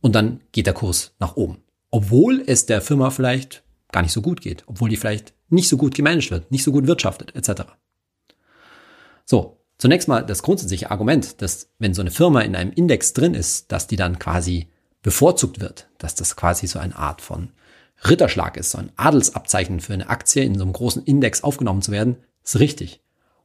[0.00, 1.62] und dann geht der Kurs nach oben.
[1.96, 5.78] Obwohl es der Firma vielleicht gar nicht so gut geht, obwohl die vielleicht nicht so
[5.78, 7.62] gut gemanagt wird, nicht so gut wirtschaftet, etc.
[9.24, 13.32] So, zunächst mal das grundsätzliche Argument, dass wenn so eine Firma in einem Index drin
[13.32, 14.68] ist, dass die dann quasi
[15.00, 17.48] bevorzugt wird, dass das quasi so eine Art von
[18.06, 21.92] Ritterschlag ist, so ein Adelsabzeichen für eine Aktie in so einem großen Index aufgenommen zu
[21.92, 23.00] werden, ist richtig.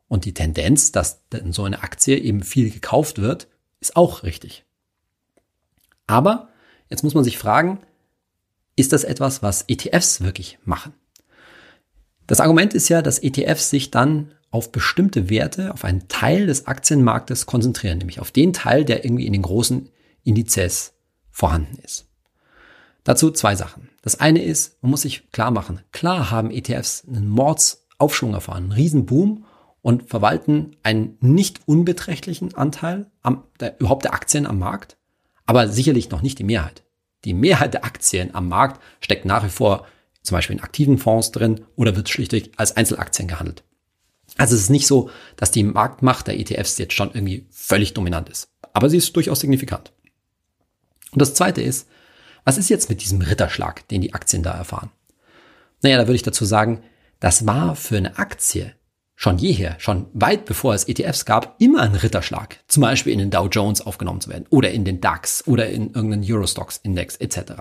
[0.10, 3.48] Und die Tendenz, dass in so eine Aktie eben viel gekauft wird,
[3.80, 4.66] ist auch richtig.
[6.06, 6.50] Aber
[6.90, 7.80] jetzt muss man sich fragen,
[8.82, 10.94] ist das etwas, was ETFs wirklich machen?
[12.28, 16.68] Das Argument ist ja, dass ETFs sich dann auf bestimmte Werte, auf einen Teil des
[16.68, 19.90] Aktienmarktes konzentrieren, nämlich auf den Teil, der irgendwie in den großen
[20.24, 20.94] Indizes
[21.30, 22.08] vorhanden ist.
[23.04, 23.90] Dazu zwei Sachen.
[24.02, 28.72] Das eine ist, man muss sich klar machen, klar haben ETFs einen Mordsaufschwung erfahren, einen
[28.74, 29.46] Riesenboom
[29.82, 34.98] und verwalten einen nicht unbeträchtlichen Anteil am, der, überhaupt der Aktien am Markt,
[35.46, 36.84] aber sicherlich noch nicht die Mehrheit.
[37.26, 39.86] Die Mehrheit der Aktien am Markt steckt nach wie vor
[40.24, 43.64] zum Beispiel in aktiven Fonds drin oder wird schlichtweg als Einzelaktien gehandelt.
[44.38, 48.30] Also es ist nicht so, dass die Marktmacht der ETFs jetzt schon irgendwie völlig dominant
[48.30, 48.50] ist.
[48.74, 49.92] Aber sie ist durchaus signifikant.
[51.12, 51.88] Und das zweite ist,
[52.46, 54.92] was ist jetzt mit diesem Ritterschlag, den die Aktien da erfahren?
[55.82, 56.84] Naja, da würde ich dazu sagen,
[57.20, 58.74] das war für eine Aktie
[59.22, 62.58] schon jeher, schon weit bevor es ETFs gab, immer ein Ritterschlag.
[62.68, 65.94] Zum Beispiel in den Dow Jones aufgenommen zu werden oder in den DAX oder in
[65.94, 67.52] irgendeinen Eurostox Index etc.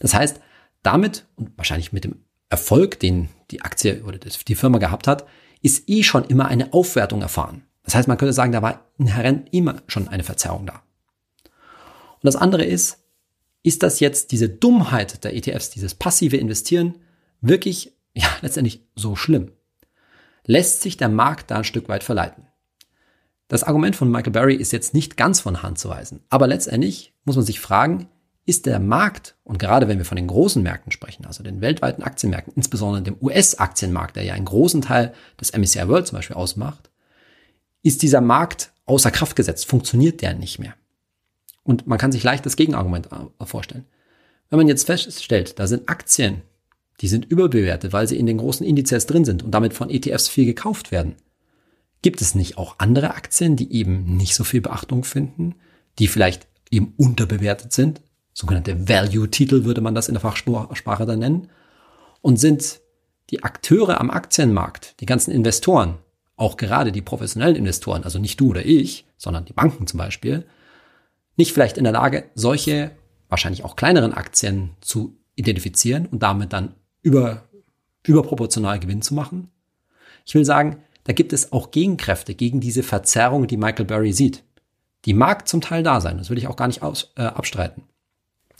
[0.00, 0.38] Das heißt,
[0.82, 2.16] damit und wahrscheinlich mit dem
[2.50, 5.24] Erfolg, den die Aktie oder die Firma gehabt hat,
[5.62, 7.62] ist eh schon immer eine Aufwertung erfahren.
[7.84, 10.82] Das heißt, man könnte sagen, da war inhärent immer schon eine Verzerrung da.
[11.44, 12.98] Und das andere ist,
[13.62, 16.96] ist das jetzt diese Dummheit der ETFs, dieses passive Investieren,
[17.40, 19.52] wirklich, ja, letztendlich so schlimm?
[20.44, 22.46] Lässt sich der Markt da ein Stück weit verleiten?
[23.48, 27.12] Das Argument von Michael Barry ist jetzt nicht ganz von Hand zu weisen, aber letztendlich
[27.24, 28.08] muss man sich fragen,
[28.44, 32.02] ist der Markt, und gerade wenn wir von den großen Märkten sprechen, also den weltweiten
[32.02, 36.90] Aktienmärkten, insbesondere dem US-Aktienmarkt, der ja einen großen Teil des MSCI World zum Beispiel ausmacht,
[37.82, 40.74] ist dieser Markt außer Kraft gesetzt, funktioniert der nicht mehr.
[41.62, 43.86] Und man kann sich leicht das Gegenargument äh, vorstellen.
[44.50, 46.42] Wenn man jetzt feststellt, da sind Aktien,
[47.02, 50.28] die sind überbewertet, weil sie in den großen Indizes drin sind und damit von ETFs
[50.28, 51.16] viel gekauft werden.
[52.00, 55.56] Gibt es nicht auch andere Aktien, die eben nicht so viel Beachtung finden,
[55.98, 58.00] die vielleicht eben unterbewertet sind?
[58.32, 61.48] Sogenannte Value-Titel würde man das in der Fachsprache dann nennen.
[62.22, 62.80] Und sind
[63.30, 65.98] die Akteure am Aktienmarkt, die ganzen Investoren,
[66.36, 70.46] auch gerade die professionellen Investoren, also nicht du oder ich, sondern die Banken zum Beispiel,
[71.36, 72.92] nicht vielleicht in der Lage, solche
[73.28, 77.48] wahrscheinlich auch kleineren Aktien zu identifizieren und damit dann über,
[78.06, 79.50] überproportional Gewinn zu machen?
[80.24, 84.44] Ich will sagen, da gibt es auch Gegenkräfte gegen diese Verzerrung, die Michael Burry sieht.
[85.04, 87.82] Die mag zum Teil da sein, das will ich auch gar nicht aus, äh, abstreiten.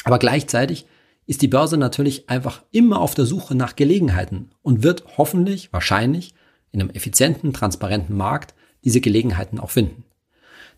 [0.05, 0.87] Aber gleichzeitig
[1.27, 6.35] ist die Börse natürlich einfach immer auf der Suche nach Gelegenheiten und wird hoffentlich, wahrscheinlich
[6.73, 10.05] in einem effizienten, transparenten Markt diese Gelegenheiten auch finden.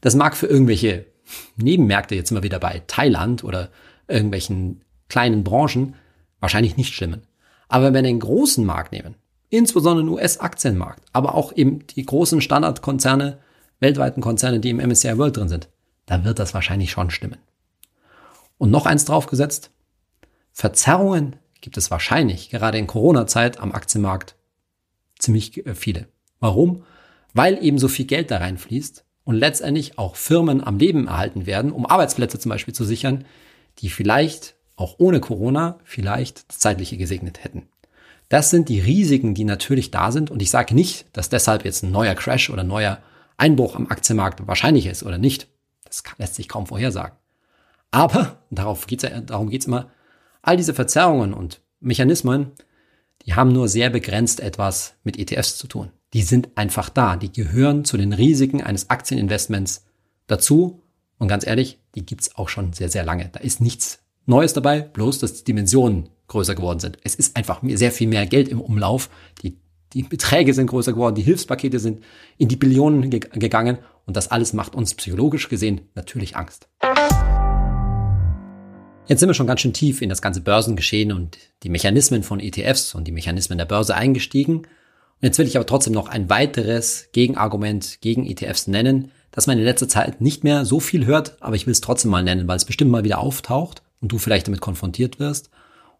[0.02, 1.06] Das mag für irgendwelche
[1.56, 3.70] Nebenmärkte jetzt immer wieder bei Thailand oder
[4.06, 5.94] irgendwelchen kleinen Branchen
[6.40, 7.22] wahrscheinlich nicht stimmen.
[7.74, 9.16] Aber wenn wir den großen Markt nehmen,
[9.50, 13.40] insbesondere den US-Aktienmarkt, aber auch eben die großen Standardkonzerne,
[13.80, 15.68] weltweiten Konzerne, die im MSCI World drin sind,
[16.06, 17.38] dann wird das wahrscheinlich schon stimmen.
[18.58, 19.72] Und noch eins draufgesetzt,
[20.52, 24.36] Verzerrungen gibt es wahrscheinlich gerade in Corona-Zeit am Aktienmarkt
[25.18, 26.06] ziemlich äh, viele.
[26.38, 26.84] Warum?
[27.32, 31.72] Weil eben so viel Geld da reinfließt und letztendlich auch Firmen am Leben erhalten werden,
[31.72, 33.24] um Arbeitsplätze zum Beispiel zu sichern,
[33.80, 37.68] die vielleicht auch ohne Corona vielleicht das Zeitliche gesegnet hätten.
[38.28, 40.30] Das sind die Risiken, die natürlich da sind.
[40.30, 42.98] Und ich sage nicht, dass deshalb jetzt ein neuer Crash oder neuer
[43.36, 45.48] Einbruch am Aktienmarkt wahrscheinlich ist oder nicht.
[45.84, 47.16] Das lässt sich kaum vorhersagen.
[47.90, 49.90] Aber, darauf geht's darum geht's immer,
[50.42, 52.52] all diese Verzerrungen und Mechanismen,
[53.24, 57.16] die haben nur sehr begrenzt etwas mit ETFs zu tun die sind einfach da.
[57.16, 59.84] Die gehören zu den Risiken eines Aktieninvestments
[60.28, 60.80] dazu.
[61.18, 63.28] Und ganz ehrlich, die gibt's auch schon sehr, sehr lange.
[63.30, 66.96] Da ist nichts Neues dabei, bloß dass die Dimensionen größer geworden sind.
[67.04, 69.10] Es ist einfach sehr viel mehr Geld im Umlauf.
[69.42, 69.58] Die,
[69.92, 72.02] die Beträge sind größer geworden, die Hilfspakete sind
[72.38, 76.68] in die Billionen ge gegangen und das alles macht uns psychologisch gesehen natürlich Angst.
[79.06, 82.40] Jetzt sind wir schon ganz schön tief in das ganze Börsengeschehen und die Mechanismen von
[82.40, 84.56] ETFs und die Mechanismen der Börse eingestiegen.
[84.56, 84.66] Und
[85.20, 89.64] jetzt will ich aber trotzdem noch ein weiteres Gegenargument gegen ETFs nennen, das man in
[89.64, 92.56] letzter Zeit nicht mehr so viel hört, aber ich will es trotzdem mal nennen, weil
[92.56, 95.48] es bestimmt mal wieder auftaucht und du vielleicht damit konfrontiert wirst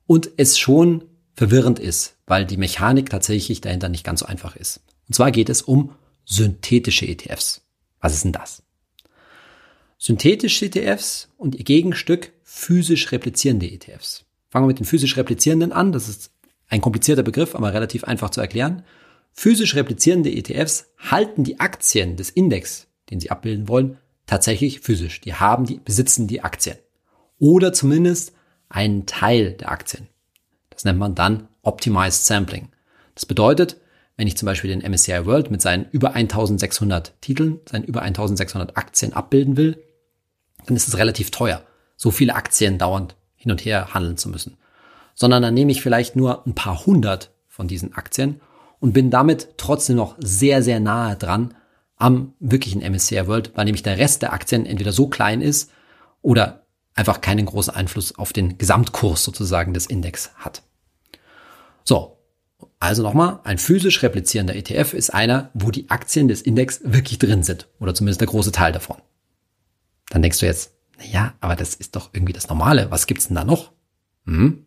[0.06, 4.82] und es schon verwirrend ist, weil die Mechanik tatsächlich dahinter nicht ganz so einfach ist.
[5.08, 5.94] Und zwar geht es um
[6.26, 7.62] synthetische ETFs.
[8.02, 8.62] Was ist denn das?
[9.96, 14.26] Synthetische ETFs und ihr Gegenstück physisch replizierende ETFs.
[14.50, 15.90] Fangen wir mit den physisch replizierenden an.
[15.90, 16.30] Das ist
[16.68, 18.82] ein komplizierter Begriff, aber relativ einfach zu erklären.
[19.32, 25.22] Physisch replizierende ETFs halten die Aktien des Index, den sie abbilden wollen, tatsächlich physisch.
[25.22, 26.76] Die haben die, besitzen die Aktien.
[27.44, 28.33] Oder zumindest
[28.70, 30.09] einen Teil der Aktien.
[30.70, 32.70] Das nennt man dann Optimized Sampling.
[33.14, 33.76] Das bedeutet,
[34.16, 38.78] wenn ich zum Beispiel den MSCI World mit seinen über 1600 Titeln, seinen über 1600
[38.78, 39.76] Aktien abbilden will,
[40.64, 41.61] dann ist es relativ teuer,
[41.96, 44.57] so viele Aktien dauernd hin und her handeln zu müssen.
[45.14, 48.40] Sondern dann nehme ich vielleicht nur ein paar hundert von diesen Aktien
[48.80, 51.52] und bin damit trotzdem noch sehr, sehr nahe dran
[51.98, 55.70] am wirklichen MSCI World, weil nämlich der Rest der Aktien entweder so klein ist
[56.22, 56.63] oder
[56.94, 60.62] einfach keinen großen Einfluss auf den Gesamtkurs sozusagen des Index hat.
[61.85, 62.18] So,
[62.78, 67.42] also nochmal, ein physisch replizierender ETF ist einer, wo die Aktien des Index wirklich drin
[67.42, 68.96] sind oder zumindest der große Teil davon.
[70.11, 72.90] Dann denkst du jetzt, na ja, aber das ist doch irgendwie das Normale.
[72.90, 73.72] Was gibt's denn da noch?
[74.26, 74.66] Hm?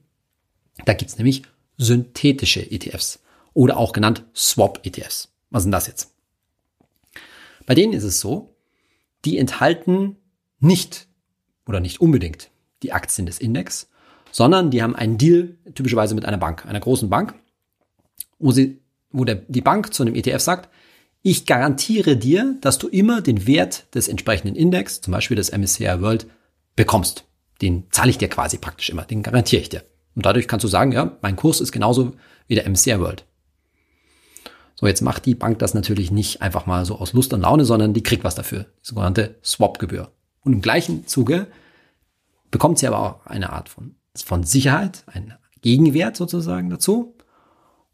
[0.85, 1.43] Da gibt's nämlich
[1.77, 3.19] synthetische ETFs
[3.53, 5.31] oder auch genannt Swap-ETFs.
[5.49, 6.13] Was sind das jetzt?
[7.65, 8.55] Bei denen ist es so,
[9.25, 10.17] die enthalten
[10.59, 11.06] nicht
[11.67, 12.49] oder nicht unbedingt
[12.83, 13.89] die Aktien des Index,
[14.31, 17.33] sondern die haben einen Deal typischerweise mit einer Bank, einer großen Bank,
[18.39, 20.69] wo sie, wo der, die Bank zu einem ETF sagt,
[21.23, 26.01] ich garantiere dir, dass du immer den Wert des entsprechenden Index, zum Beispiel des MSCI
[26.01, 26.27] World,
[26.75, 27.25] bekommst.
[27.61, 29.83] Den zahle ich dir quasi praktisch immer, den garantiere ich dir.
[30.15, 32.13] Und dadurch kannst du sagen, ja, mein Kurs ist genauso
[32.47, 33.25] wie der MSCI World.
[34.75, 37.65] So, jetzt macht die Bank das natürlich nicht einfach mal so aus Lust und Laune,
[37.65, 40.11] sondern die kriegt was dafür, die sogenannte Swap-Gebühr.
[40.47, 41.47] Und im gleichen Zuge
[42.51, 47.17] bekommt sie aber auch eine Art von, von Sicherheit, einen Gegenwert sozusagen dazu.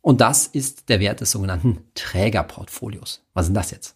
[0.02, 3.26] Und das ist der Wert des sogenannten Trägerportfolios.
[3.34, 3.96] Was ist denn das jetzt?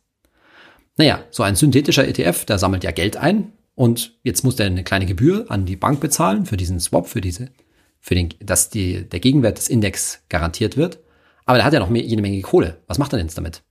[0.95, 4.83] Naja, so ein synthetischer ETF, der sammelt ja Geld ein und jetzt muss der eine
[4.83, 7.51] kleine Gebühr an die Bank bezahlen für diesen Swap, für diese,
[7.99, 10.97] für den, dass die, der Gegenwert des Index garantiert wird.
[11.45, 12.81] Aber der hat ja noch jede Menge Kohle.
[12.87, 13.61] Was macht er denn jetzt damit?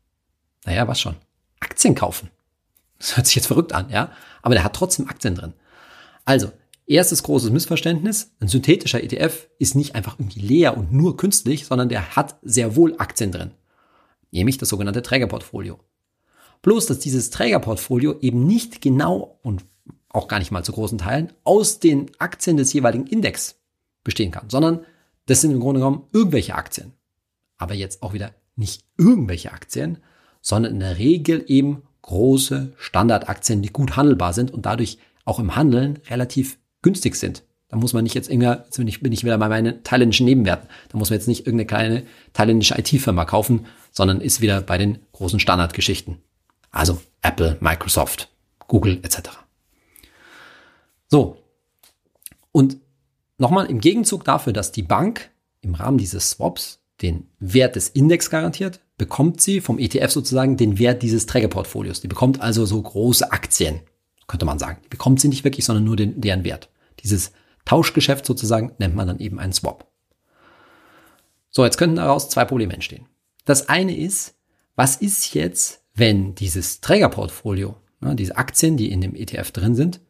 [0.64, 1.16] Naja, was schon?
[1.58, 2.30] Aktien kaufen.
[2.98, 4.12] Das hört sich jetzt verrückt an, ja?
[4.46, 5.54] Aber der hat trotzdem Aktien drin.
[6.24, 6.52] Also,
[6.86, 8.30] erstes großes Missverständnis.
[8.38, 12.76] Ein synthetischer ETF ist nicht einfach irgendwie leer und nur künstlich, sondern der hat sehr
[12.76, 13.50] wohl Aktien drin.
[14.30, 15.80] Nämlich das sogenannte Trägerportfolio.
[16.62, 19.64] Bloß, dass dieses Trägerportfolio eben nicht genau und
[20.10, 23.58] auch gar nicht mal zu großen Teilen aus den Aktien des jeweiligen Index
[24.04, 24.86] bestehen kann, sondern
[25.26, 26.92] das sind im Grunde genommen irgendwelche Aktien.
[27.58, 29.98] Aber jetzt auch wieder nicht irgendwelche Aktien,
[30.40, 35.54] sondern in der Regel eben große Standardaktien, die gut handelbar sind und dadurch auch im
[35.54, 37.42] Handeln relativ günstig sind.
[37.68, 40.68] Da muss man nicht jetzt jetzt bin ich, bin ich wieder bei meinen thailändischen Nebenwerten.
[40.88, 44.98] Da muss man jetzt nicht irgendeine kleine thailändische IT-Firma kaufen, sondern ist wieder bei den
[45.12, 46.18] großen Standardgeschichten.
[46.70, 48.28] Also Apple, Microsoft,
[48.68, 49.30] Google etc.
[51.08, 51.38] So.
[52.52, 52.76] Und
[53.36, 58.30] nochmal im Gegenzug dafür, dass die Bank im Rahmen dieses Swaps den Wert des Index
[58.30, 62.00] garantiert, bekommt sie vom ETF sozusagen den Wert dieses Trägerportfolios.
[62.00, 63.80] Die bekommt also so große Aktien,
[64.26, 64.80] könnte man sagen.
[64.84, 66.70] Die bekommt sie nicht wirklich, sondern nur den, deren Wert.
[67.00, 67.32] Dieses
[67.64, 69.90] Tauschgeschäft sozusagen nennt man dann eben einen Swap.
[71.50, 73.06] So, jetzt könnten daraus zwei Probleme entstehen.
[73.44, 74.34] Das eine ist,
[74.74, 80.00] was ist jetzt, wenn dieses Trägerportfolio, ne, diese Aktien, die in dem ETF drin sind,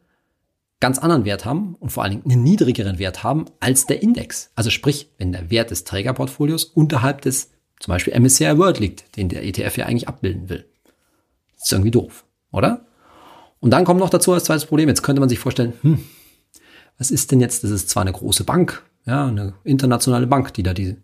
[0.79, 4.51] ganz anderen Wert haben und vor allen Dingen einen niedrigeren Wert haben als der Index.
[4.55, 9.29] Also sprich, wenn der Wert des Trägerportfolios unterhalb des zum Beispiel MSCI World liegt, den
[9.29, 10.65] der ETF ja eigentlich abbilden will.
[11.55, 12.85] Das ist irgendwie doof, oder?
[13.59, 16.03] Und dann kommt noch dazu als zweites Problem, jetzt könnte man sich vorstellen, hm,
[16.97, 20.63] was ist denn jetzt, das ist zwar eine große Bank, ja, eine internationale Bank, die
[20.63, 20.97] da die,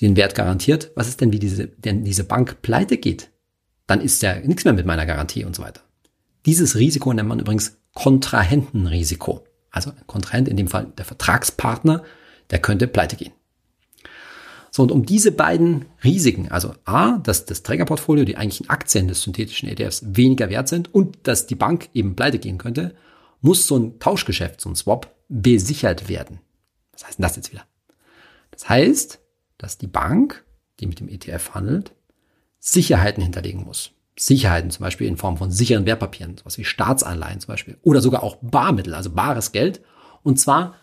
[0.00, 0.90] den Wert garantiert.
[0.94, 3.30] Was ist denn, wie diese, denn diese Bank pleite geht?
[3.86, 5.82] Dann ist ja nichts mehr mit meiner Garantie und so weiter.
[6.46, 9.44] Dieses Risiko nennt man übrigens Kontrahentenrisiko.
[9.70, 12.04] Also ein Kontrahent, in dem Fall der Vertragspartner,
[12.50, 13.32] der könnte pleite gehen.
[14.70, 19.22] So, und um diese beiden Risiken, also A, dass das Trägerportfolio, die eigentlichen Aktien des
[19.22, 22.94] synthetischen ETFs weniger wert sind und dass die Bank eben pleite gehen könnte,
[23.40, 26.40] muss so ein Tauschgeschäft, so ein Swap, besichert werden.
[26.92, 27.64] Was heißt denn das jetzt wieder?
[28.50, 29.18] Das heißt,
[29.58, 30.44] dass die Bank
[30.80, 31.92] die mit dem ETF handelt,
[32.60, 33.90] Sicherheiten hinterlegen muss.
[34.18, 38.22] Sicherheiten zum Beispiel in Form von sicheren Wertpapieren, sowas wie Staatsanleihen zum Beispiel, oder sogar
[38.22, 39.80] auch Barmittel, also bares Geld,
[40.22, 40.74] und zwar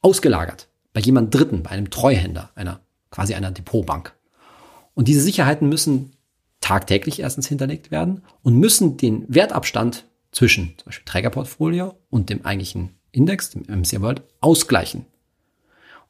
[0.00, 2.80] ausgelagert bei jemand Dritten, bei einem Treuhänder, einer
[3.10, 4.14] quasi einer Depotbank.
[4.94, 6.12] Und diese Sicherheiten müssen
[6.60, 12.94] tagtäglich erstens hinterlegt werden und müssen den Wertabstand zwischen zum Beispiel Trägerportfolio und dem eigentlichen
[13.12, 15.06] Index, dem MSCI World, ausgleichen.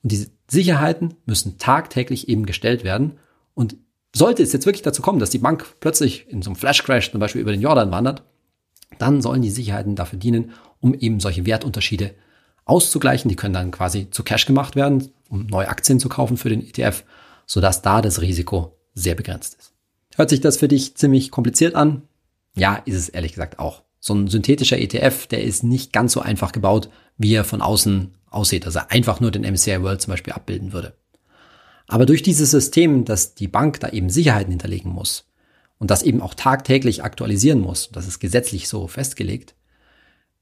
[0.03, 3.19] Und diese Sicherheiten müssen tagtäglich eben gestellt werden.
[3.55, 3.77] Und
[4.15, 7.21] sollte es jetzt wirklich dazu kommen, dass die Bank plötzlich in so einem Flash-Crash zum
[7.21, 8.23] Beispiel über den Jordan wandert,
[8.99, 12.15] dann sollen die Sicherheiten dafür dienen, um eben solche Wertunterschiede
[12.65, 13.29] auszugleichen.
[13.29, 16.65] Die können dann quasi zu Cash gemacht werden, um neue Aktien zu kaufen für den
[16.65, 17.05] ETF,
[17.47, 19.73] sodass da das Risiko sehr begrenzt ist.
[20.17, 22.03] Hört sich das für dich ziemlich kompliziert an?
[22.55, 23.83] Ja, ist es ehrlich gesagt auch.
[23.99, 28.15] So ein synthetischer ETF, der ist nicht ganz so einfach gebaut, wie er von außen
[28.31, 30.95] aussieht, dass er einfach nur den MSCI World zum Beispiel abbilden würde.
[31.87, 35.29] Aber durch dieses System, dass die Bank da eben Sicherheiten hinterlegen muss
[35.79, 39.55] und das eben auch tagtäglich aktualisieren muss, das ist gesetzlich so festgelegt,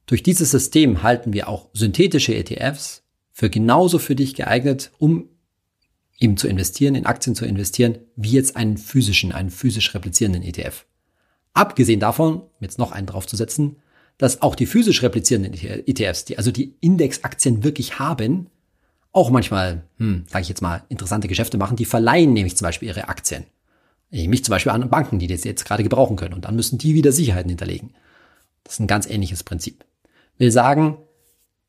[0.07, 3.02] durch dieses System halten wir auch synthetische ETFs
[3.33, 5.28] für genauso für dich geeignet, um
[6.18, 10.87] eben zu investieren, in Aktien zu investieren, wie jetzt einen physischen, einen physisch replizierenden ETF.
[11.55, 13.76] Abgesehen davon, jetzt noch einen draufzusetzen,
[14.18, 18.48] dass auch die physisch replizierenden ETFs, die also die Indexaktien wirklich haben,
[19.12, 21.77] auch manchmal, hm, sage ich jetzt mal, interessante Geschäfte machen.
[21.77, 23.44] Die verleihen nämlich zum Beispiel ihre Aktien.
[24.11, 26.35] Mich zum Beispiel an Banken, die das jetzt gerade gebrauchen können.
[26.35, 27.94] Und dann müssen die wieder Sicherheiten hinterlegen.
[28.64, 29.85] Das ist ein ganz ähnliches Prinzip.
[30.38, 30.98] Will sagen,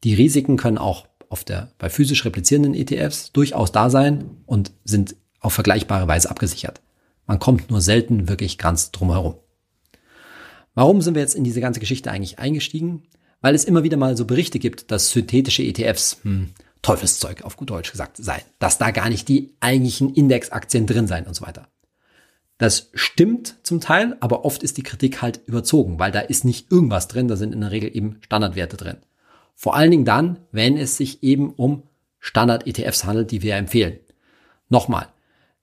[0.04, 5.16] die Risiken können auch auf der, bei physisch replizierenden ETFs durchaus da sein und sind
[5.40, 6.82] auf vergleichbare Weise abgesichert.
[7.26, 9.36] Man kommt nur selten wirklich ganz drumherum.
[10.76, 13.04] Warum sind wir jetzt in diese ganze Geschichte eigentlich eingestiegen?
[13.42, 16.50] Weil es immer wieder mal so Berichte gibt, dass synthetische ETFs hm,
[16.84, 21.26] Teufelszeug auf gut Deutsch gesagt seien, dass da gar nicht die eigentlichen Indexaktien drin seien
[21.26, 21.68] und so weiter.
[22.60, 26.72] Das stimmt zum Teil, aber oft ist die Kritik halt überzogen, weil da ist nicht
[26.72, 28.98] irgendwas drin, da sind in der Regel eben Standardwerte drin.
[29.56, 31.84] Vor allen Dingen dann, wenn es sich eben um
[32.20, 34.00] Standard-ETFs handelt, die wir empfehlen.
[34.70, 35.08] Nochmal,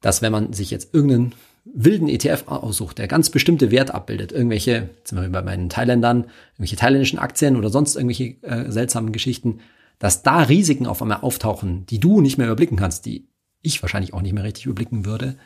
[0.01, 4.91] dass wenn man sich jetzt irgendeinen wilden ETF aussucht, der ganz bestimmte Werte abbildet, irgendwelche,
[5.05, 9.61] zum Beispiel bei meinen Thailändern, irgendwelche thailändischen Aktien oder sonst irgendwelche äh, seltsamen Geschichten,
[10.01, 13.29] dass da Risiken auf einmal auftauchen, die du nicht mehr überblicken kannst, die
[13.63, 15.37] ich wahrscheinlich auch nicht mehr richtig überblicken würde,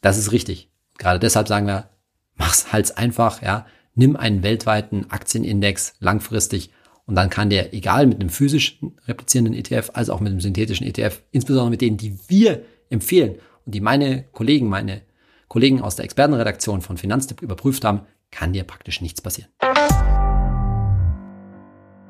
[0.00, 0.70] das ist richtig.
[0.96, 1.90] Gerade deshalb sagen wir,
[2.36, 6.70] mach's halt einfach, ja, nimm einen weltweiten Aktienindex langfristig
[7.06, 10.86] und dann kann der, egal mit einem physisch replizierenden ETF, als auch mit einem synthetischen
[10.86, 13.34] ETF, insbesondere mit denen, die wir empfehlen
[13.66, 15.02] und die meine Kollegen, meine
[15.48, 19.50] Kollegen aus der Expertenredaktion von Finanztipp überprüft haben, kann dir praktisch nichts passieren.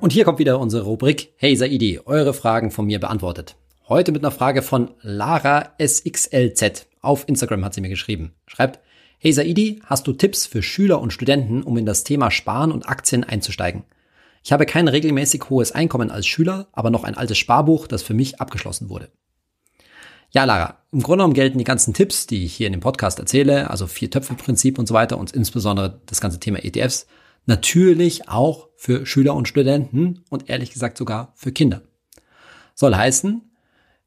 [0.04, 3.56] Und hier kommt wieder unsere Rubrik Hey Saidi, eure Fragen von mir beantwortet.
[3.88, 6.88] Heute mit einer Frage von Lara SXLZ.
[7.00, 8.34] Auf Instagram hat sie mir geschrieben.
[8.46, 8.80] Schreibt,
[9.16, 12.86] Hey Saidi, hast du Tipps für Schüler und Studenten, um in das Thema Sparen und
[12.86, 13.84] Aktien einzusteigen?
[14.42, 18.12] Ich habe kein regelmäßig hohes Einkommen als Schüler, aber noch ein altes Sparbuch, das für
[18.12, 19.08] mich abgeschlossen wurde.
[20.32, 23.20] Ja, Lara, im Grunde genommen gelten die ganzen Tipps, die ich hier in dem Podcast
[23.20, 27.06] erzähle, also Vier-Töpfe-Prinzip und so weiter und insbesondere das ganze Thema ETFs,
[27.46, 31.82] natürlich auch für Schüler und Studenten und ehrlich gesagt sogar für Kinder.
[32.74, 33.42] Soll heißen,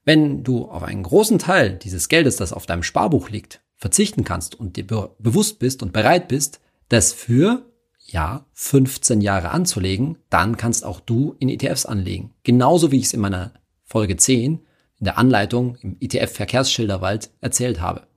[0.06, 4.56] wenn du auf einen großen Teil dieses Geldes, das auf deinem Sparbuch liegt, verzichten kannst
[4.56, 7.66] und dir be bewusst bist und bereit bist, das für
[8.06, 12.34] ja 15 Jahre anzulegen, dann kannst auch du in ETFs anlegen.
[12.44, 14.66] Genauso wie ich es in meiner Folge 10
[15.00, 18.08] in der Anleitung im ETF Verkehrsschilderwald erzählt habe.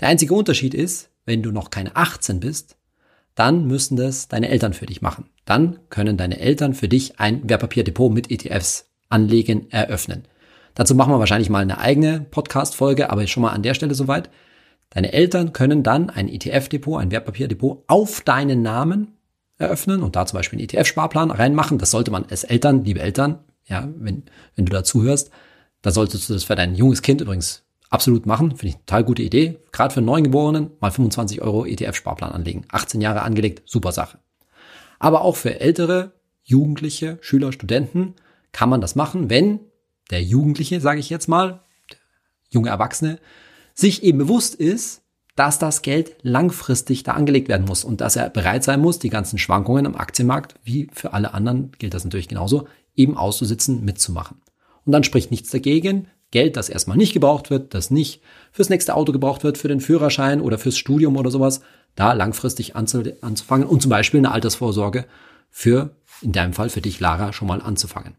[0.00, 2.76] Der einzige Unterschied ist, wenn du noch keine 18 bist,
[3.36, 5.28] dann müssen das deine Eltern für dich machen.
[5.44, 10.24] Dann können deine Eltern für dich ein Wertpapierdepot mit ETFs anlegen, eröffnen.
[10.74, 14.30] Dazu machen wir wahrscheinlich mal eine eigene Podcast-Folge, aber schon mal an der Stelle soweit.
[14.90, 19.16] Deine Eltern können dann ein ETF-Depot, ein Wertpapierdepot auf deinen Namen
[19.58, 21.78] eröffnen und da zum Beispiel einen ETF-Sparplan reinmachen.
[21.78, 25.30] Das sollte man als Eltern, liebe Eltern, ja, wenn, wenn du dazu hörst,
[25.82, 28.50] da solltest du das für dein junges Kind übrigens absolut machen.
[28.50, 29.58] Finde ich eine total gute Idee.
[29.72, 32.64] Gerade für Neugeborenen mal 25 Euro ETF-Sparplan anlegen.
[32.70, 34.18] 18 Jahre angelegt, super Sache.
[34.98, 38.14] Aber auch für ältere, Jugendliche, Schüler, Studenten
[38.52, 39.60] kann man das machen, wenn
[40.10, 41.98] der Jugendliche, sage ich jetzt mal, der
[42.50, 43.18] junge Erwachsene,
[43.74, 45.02] sich eben bewusst ist,
[45.34, 49.10] dass das Geld langfristig da angelegt werden muss und dass er bereit sein muss, die
[49.10, 54.40] ganzen Schwankungen am Aktienmarkt, wie für alle anderen gilt das natürlich genauso, eben auszusitzen, mitzumachen.
[54.84, 58.20] Und dann spricht nichts dagegen, Geld, das erstmal nicht gebraucht wird, das nicht
[58.52, 61.60] fürs nächste Auto gebraucht wird, für den Führerschein oder fürs Studium oder sowas,
[61.94, 65.06] da langfristig anzufangen und zum Beispiel eine Altersvorsorge
[65.50, 68.16] für, in deinem Fall für dich, Lara, schon mal anzufangen.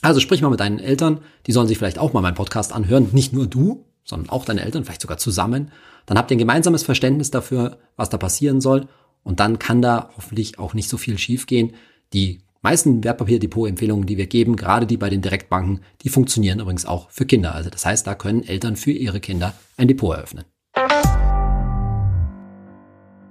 [0.00, 3.10] Also sprich mal mit deinen Eltern, die sollen sich vielleicht auch mal meinen Podcast anhören,
[3.12, 5.70] nicht nur du, sondern auch deine Eltern, vielleicht sogar zusammen.
[6.06, 8.88] Dann habt ihr ein gemeinsames Verständnis dafür, was da passieren soll.
[9.22, 11.74] Und dann kann da hoffentlich auch nicht so viel schiefgehen.
[12.12, 17.10] Die meisten Wertpapierdepot-Empfehlungen, die wir geben, gerade die bei den Direktbanken, die funktionieren übrigens auch
[17.10, 17.54] für Kinder.
[17.54, 20.44] Also das heißt, da können Eltern für ihre Kinder ein Depot eröffnen.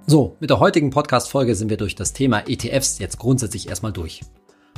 [0.06, 4.20] So, mit der heutigen Podcast-Folge sind wir durch das Thema ETFs jetzt grundsätzlich erstmal durch.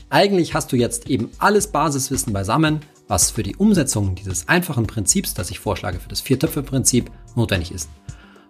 [0.09, 5.35] Eigentlich hast du jetzt eben alles Basiswissen beisammen, was für die Umsetzung dieses einfachen Prinzips,
[5.35, 7.89] das ich vorschlage, für das Vier-Töpfe-Prinzip notwendig ist.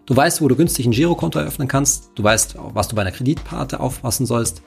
[0.05, 3.13] Du weißt, wo du günstig ein Girokonto eröffnen kannst, du weißt, was du bei einer
[3.13, 4.63] Kreditkarte aufpassen sollst,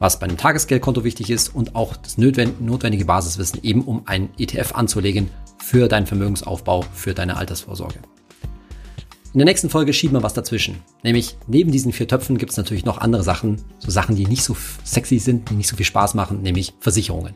[0.00, 4.74] was bei einem Tagesgeldkonto wichtig ist und auch das notwendige Basiswissen eben, um ein ETF
[4.74, 5.30] anzulegen
[5.62, 8.00] für deinen Vermögensaufbau, für deine Altersvorsorge.
[9.32, 10.78] In der nächsten Folge schieben wir was dazwischen.
[11.04, 14.42] Nämlich neben diesen vier Töpfen gibt es natürlich noch andere Sachen, so Sachen, die nicht
[14.42, 17.34] so sexy sind, die nicht so viel Spaß machen, nämlich Versicherungen.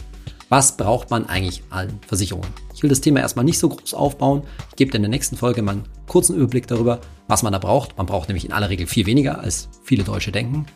[0.48, 2.48] Was braucht man eigentlich an Versicherungen?
[2.74, 4.42] Ich will das Thema erstmal nicht so groß aufbauen.
[4.70, 7.58] Ich gebe dir in der nächsten Folge mal einen kurzen Überblick darüber, was man da
[7.58, 7.96] braucht.
[7.96, 10.66] Man braucht nämlich in aller Regel viel weniger, als viele Deutsche denken.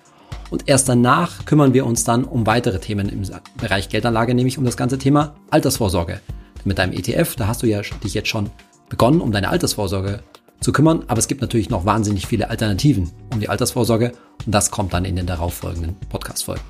[0.51, 3.23] Und erst danach kümmern wir uns dann um weitere Themen im
[3.61, 6.21] Bereich Geldanlage, nämlich um das ganze Thema Altersvorsorge.
[6.65, 8.51] Mit deinem ETF, da hast du ja dich jetzt schon
[8.89, 10.23] begonnen, um deine Altersvorsorge
[10.61, 14.13] zu kümmern, aber es gibt natürlich noch wahnsinnig viele Alternativen um die Altersvorsorge
[14.45, 16.63] und das kommt dann in den darauffolgenden Podcast-Folgen.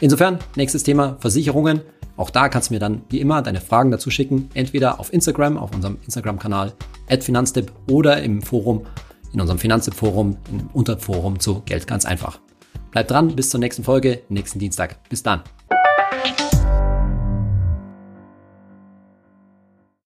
[0.00, 1.80] Insofern, nächstes Thema Versicherungen.
[2.16, 5.58] Auch da kannst du mir dann wie immer deine Fragen dazu schicken, entweder auf Instagram,
[5.58, 6.72] auf unserem Instagram-Kanal
[7.20, 8.86] @finanztipp oder im Forum,
[9.32, 12.38] in unserem Finanztipp-Forum, im Unterforum zu Geld ganz einfach.
[12.94, 15.02] Bleib dran, bis zur nächsten Folge, nächsten Dienstag.
[15.08, 15.42] Bis dann.